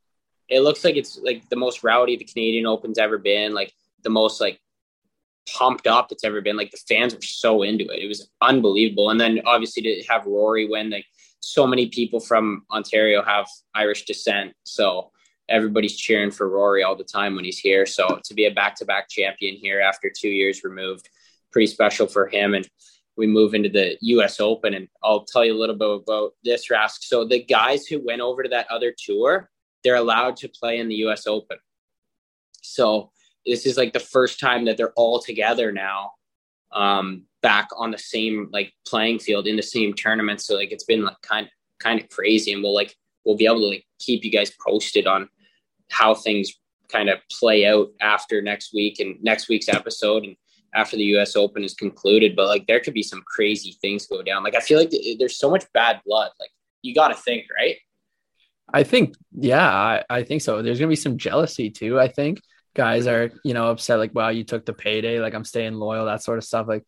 [0.48, 3.54] It looks like it's like the most rowdy the Canadian Open's ever been.
[3.54, 3.72] Like
[4.02, 4.60] the most like
[5.48, 6.56] pumped up it's ever been.
[6.56, 8.02] Like the fans were so into it.
[8.02, 9.10] It was unbelievable.
[9.10, 11.06] And then obviously to have Rory win, like
[11.40, 14.54] so many people from Ontario have Irish descent.
[14.64, 15.10] So
[15.48, 17.86] everybody's cheering for Rory all the time when he's here.
[17.86, 21.08] So to be a back to back champion here after two years removed,
[21.52, 22.54] pretty special for him.
[22.54, 22.68] And
[23.16, 24.74] we move into the US Open.
[24.74, 26.98] And I'll tell you a little bit about this, Rask.
[27.00, 29.50] So the guys who went over to that other tour,
[29.82, 31.58] they're allowed to play in the US Open.
[32.62, 33.10] So
[33.46, 36.12] this is like the first time that they're all together now,
[36.72, 40.40] um, back on the same like playing field in the same tournament.
[40.40, 43.60] So like it's been like kind kind of crazy, and we'll like we'll be able
[43.60, 45.28] to like keep you guys posted on
[45.90, 46.52] how things
[46.88, 50.36] kind of play out after next week and next week's episode and
[50.74, 52.36] after the US Open is concluded.
[52.36, 54.42] But like there could be some crazy things go down.
[54.42, 56.30] Like I feel like there's so much bad blood.
[56.38, 56.50] Like
[56.82, 57.76] you got to think, right?
[58.72, 60.62] I think, yeah, I, I think so.
[60.62, 61.98] There's gonna be some jealousy too.
[61.98, 62.40] I think
[62.80, 66.06] guys are, you know, upset like, wow, you took the payday, like I'm staying loyal,
[66.06, 66.66] that sort of stuff.
[66.66, 66.86] Like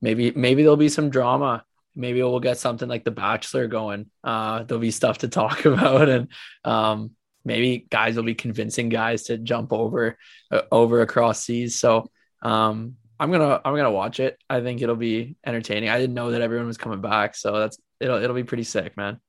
[0.00, 1.64] maybe, maybe there'll be some drama.
[1.96, 4.08] Maybe we'll get something like The Bachelor going.
[4.22, 6.28] Uh, there'll be stuff to talk about, and
[6.64, 7.10] um,
[7.44, 10.16] maybe guys will be convincing guys to jump over,
[10.52, 11.74] uh, over across seas.
[11.74, 12.08] So
[12.40, 14.38] um, I'm gonna I'm gonna watch it.
[14.48, 15.88] I think it'll be entertaining.
[15.88, 18.96] I didn't know that everyone was coming back, so that's it'll it'll be pretty sick,
[18.96, 19.20] man.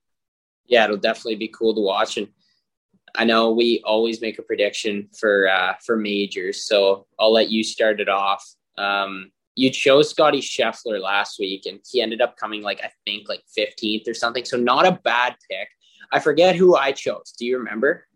[0.68, 2.18] Yeah, it'll definitely be cool to watch.
[2.18, 2.28] And
[3.16, 7.64] I know we always make a prediction for uh, for majors, so I'll let you
[7.64, 8.44] start it off.
[8.78, 13.30] Um, you chose Scottie Scheffler last week, and he ended up coming like I think
[13.30, 14.46] like 15th or something.
[14.46, 15.68] So not a bad pick.
[16.12, 17.34] I forget who I chose.
[17.38, 18.08] Do you remember?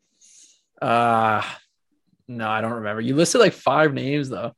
[0.81, 1.43] Uh
[2.27, 3.01] no, I don't remember.
[3.01, 4.53] You listed like five names though.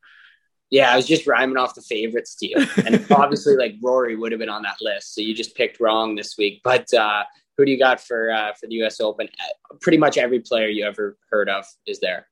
[0.72, 2.66] Yeah, I was just rhyming off the favorites to you.
[2.86, 5.16] And obviously, like Rory would have been on that list.
[5.16, 6.62] So you just picked wrong this week.
[6.64, 7.24] But uh,
[7.60, 9.28] who do you got for uh, for the US Open?
[9.28, 12.26] Uh, pretty much every player you ever heard of is there.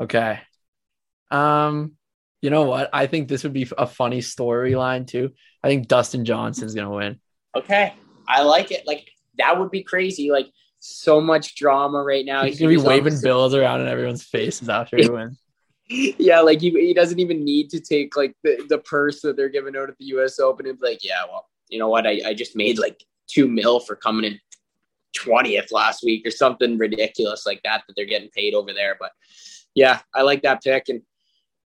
[0.00, 0.38] Okay.
[1.32, 1.96] Um,
[2.40, 2.90] you know what?
[2.92, 5.32] I think this would be a funny storyline too.
[5.64, 7.18] I think Dustin Johnson's gonna win.
[7.56, 7.92] Okay.
[8.28, 8.86] I like it.
[8.86, 10.30] Like that would be crazy.
[10.30, 10.46] Like
[10.78, 12.44] so much drama right now.
[12.44, 15.42] He's, He's gonna be waving bills around in everyone's faces after he wins
[15.88, 19.48] yeah, like he, he doesn't even need to take like the, the purse that they're
[19.48, 22.06] giving out at the US Open and be like, yeah, well, you know what?
[22.06, 23.02] I, I just made like
[23.32, 24.40] two mil for coming in
[25.16, 28.96] 20th last week or something ridiculous like that that they're getting paid over there.
[28.98, 29.12] But
[29.74, 30.88] yeah, I like that pick.
[30.88, 31.02] And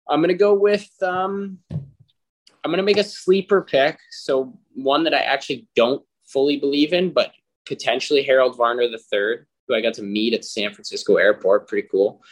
[0.09, 3.99] I'm gonna go with um I'm gonna make a sleeper pick.
[4.11, 7.33] So one that I actually don't fully believe in, but
[7.67, 11.69] potentially Harold Varner the third, who I got to meet at the San Francisco airport.
[11.69, 12.23] Pretty cool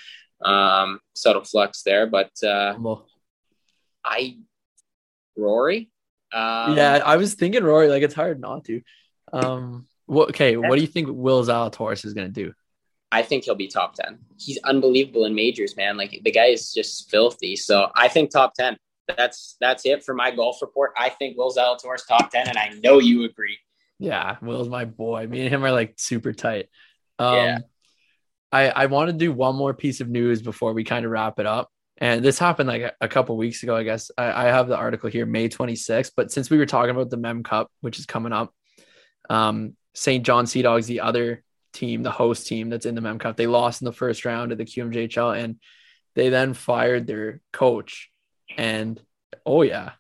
[0.45, 2.07] um, subtle flux there.
[2.07, 2.75] But uh,
[4.05, 4.39] I
[5.37, 5.91] Rory.
[6.33, 7.89] Um, yeah, I was thinking Rory.
[7.89, 8.81] Like it's hard not to.
[9.33, 10.31] Um, what?
[10.31, 12.53] Okay, what do you think Will Zalatoris is going to do?
[13.11, 14.19] I think he'll be top ten.
[14.39, 15.97] He's unbelievable in majors, man.
[15.97, 17.57] Like the guy is just filthy.
[17.57, 18.77] So I think top ten.
[19.17, 20.93] That's that's it for my golf report.
[20.97, 23.59] I think Will Zalatoris top ten, and I know you agree.
[23.99, 25.27] Yeah, Will's my boy.
[25.27, 26.69] Me and him are like super tight.
[27.19, 27.59] Um, yeah.
[28.51, 31.39] I, I want to do one more piece of news before we kind of wrap
[31.39, 31.71] it up.
[31.99, 34.11] And this happened like a, a couple weeks ago, I guess.
[34.19, 36.13] I, I, have the article here, May 26th.
[36.17, 38.53] But since we were talking about the Mem Cup, which is coming up,
[39.31, 41.43] um, Saint John Sea Dogs, the other
[41.73, 44.53] team, the host team that's in the Mem Cup, they lost in the first round
[44.53, 45.57] of the QMJHL and
[46.15, 48.11] they then fired their coach.
[48.57, 49.01] And
[49.47, 49.93] oh, yeah.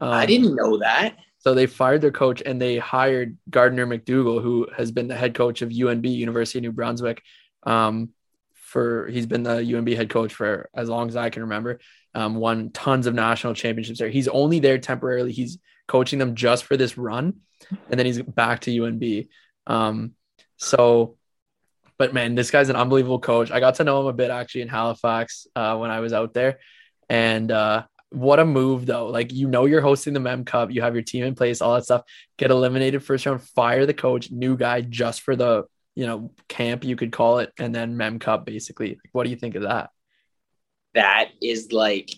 [0.00, 1.16] Um, I didn't know that.
[1.38, 5.34] So they fired their coach and they hired Gardner MacDougall, who has been the head
[5.34, 7.22] coach of UNB, University of New Brunswick,
[7.62, 8.10] um,
[8.54, 11.80] for he's been the UNB head coach for as long as I can remember.
[12.14, 14.10] Um, won tons of national championships there.
[14.10, 15.32] He's only there temporarily.
[15.32, 15.58] He's
[15.90, 17.40] coaching them just for this run,
[17.90, 19.28] and then he's back to UNB.
[19.66, 20.12] Um,
[20.56, 21.16] so,
[21.98, 23.50] but man, this guy's an unbelievable coach.
[23.50, 26.32] I got to know him a bit actually in Halifax uh, when I was out
[26.32, 26.60] there,
[27.08, 29.06] and uh, what a move though.
[29.06, 31.74] Like you know you're hosting the Mem Cup, you have your team in place, all
[31.74, 32.02] that stuff.
[32.38, 35.64] Get eliminated first round, fire the coach, new guy just for the
[35.94, 38.98] you know, camp, you could call it, and then Mem Cup, basically.
[39.12, 39.90] What do you think of that?
[40.94, 42.10] That is like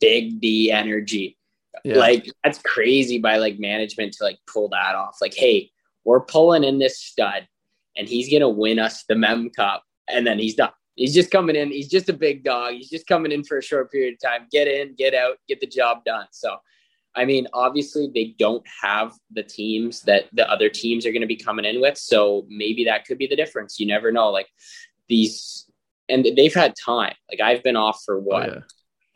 [0.00, 1.36] big D energy.
[1.84, 1.96] Yeah.
[1.96, 5.18] Like that's crazy by like management to like pull that off.
[5.20, 5.70] Like, hey,
[6.04, 7.46] we're pulling in this stud,
[7.96, 10.72] and he's gonna win us the Mem Cup, and then he's done.
[10.96, 11.70] He's just coming in.
[11.70, 12.74] He's just a big dog.
[12.74, 14.46] He's just coming in for a short period of time.
[14.50, 16.26] Get in, get out, get the job done.
[16.30, 16.56] So
[17.16, 21.26] I mean, obviously they don't have the teams that the other teams are going to
[21.26, 21.96] be coming in with.
[21.96, 23.78] So maybe that could be the difference.
[23.78, 24.30] You never know.
[24.30, 24.48] Like
[25.08, 25.70] these,
[26.08, 27.14] and they've had time.
[27.30, 28.48] Like I've been off for what?
[28.48, 28.60] Oh, yeah.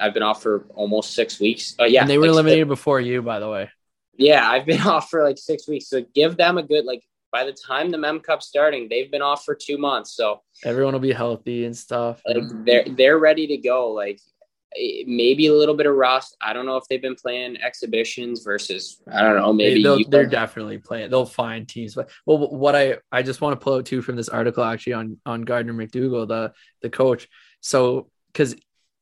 [0.00, 1.74] I've been off for almost six weeks.
[1.78, 2.02] Oh yeah.
[2.02, 3.70] And they were like, eliminated before you, by the way.
[4.16, 4.48] Yeah.
[4.48, 5.88] I've been off for like six weeks.
[5.88, 9.22] So give them a good, like by the time the Mem Cup starting, they've been
[9.22, 10.12] off for two months.
[10.14, 12.22] So everyone will be healthy and stuff.
[12.26, 13.90] Like they're, they're ready to go.
[13.90, 14.20] Like
[14.76, 16.36] eh, maybe a little bit of rust.
[16.40, 19.52] I don't know if they've been playing exhibitions versus I don't know.
[19.52, 21.10] Maybe they, they're definitely playing.
[21.10, 21.94] They'll find teams.
[21.94, 24.94] But well, what I I just want to pull out too from this article actually
[24.94, 27.28] on on Gardner MacDougall, the the coach.
[27.60, 28.54] So because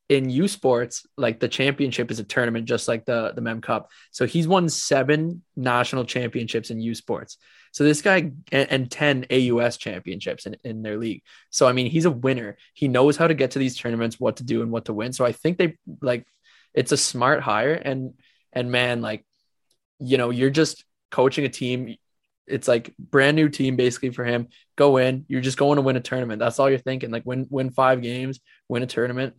[0.08, 3.90] in U Sports, like the championship is a tournament, just like the the Mem Cup.
[4.12, 7.38] So he's won seven national championships in U Sports.
[7.72, 11.22] So this guy and, and 10 AUS championships in, in their league.
[11.50, 12.56] So I mean, he's a winner.
[12.74, 15.12] He knows how to get to these tournaments, what to do and what to win.
[15.12, 16.26] So I think they like
[16.72, 17.74] it's a smart hire.
[17.74, 18.14] And
[18.52, 19.24] and man, like,
[19.98, 21.96] you know, you're just coaching a team.
[22.46, 24.48] It's like brand new team basically for him.
[24.76, 25.24] Go in.
[25.26, 26.38] You're just going to win a tournament.
[26.38, 27.10] That's all you're thinking.
[27.10, 28.38] Like win win five games,
[28.68, 29.34] win a tournament.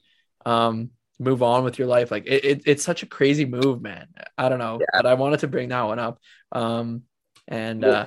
[0.45, 2.11] Um, move on with your life.
[2.11, 4.07] Like it, it, it's such a crazy move, man.
[4.37, 5.01] I don't know, yeah.
[5.01, 6.19] but I wanted to bring that one up.
[6.51, 7.03] Um,
[7.47, 8.05] and uh,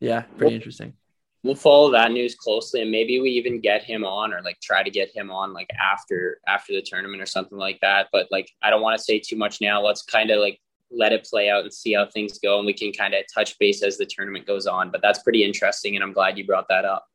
[0.00, 0.94] yeah, pretty we'll, interesting.
[1.42, 4.82] We'll follow that news closely, and maybe we even get him on, or like try
[4.82, 8.08] to get him on, like after after the tournament or something like that.
[8.12, 9.82] But like, I don't want to say too much now.
[9.82, 10.60] Let's kind of like
[10.90, 13.58] let it play out and see how things go, and we can kind of touch
[13.58, 14.90] base as the tournament goes on.
[14.90, 17.06] But that's pretty interesting, and I'm glad you brought that up.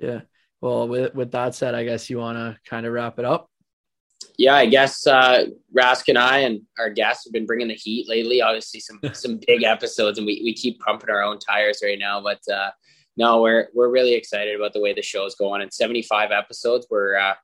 [0.00, 0.22] Yeah.
[0.60, 3.48] Well, with with that said, I guess you want to kind of wrap it up
[4.38, 5.46] yeah, I guess uh,
[5.76, 8.40] Rask and I and our guests have been bringing the heat lately.
[8.40, 12.20] Obviously, some some big episodes, and we, we keep pumping our own tires right now.
[12.22, 12.70] But uh,
[13.16, 15.60] no, we're we're really excited about the way the show is going.
[15.60, 17.34] And 75 episodes, we're uh,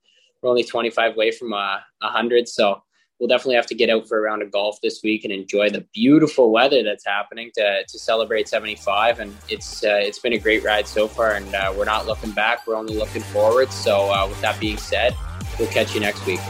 [0.41, 2.83] we're only 25 away from uh, 100, so
[3.19, 5.71] we'll definitely have to get out for a round of golf this week and enjoy
[5.71, 9.19] the beautiful weather that's happening to to celebrate 75.
[9.19, 12.31] And it's uh, it's been a great ride so far, and uh, we're not looking
[12.31, 12.69] back.
[12.69, 13.73] We're only looking forward.
[13.73, 15.17] So uh, with that being said,
[15.59, 16.41] we'll catch you next week.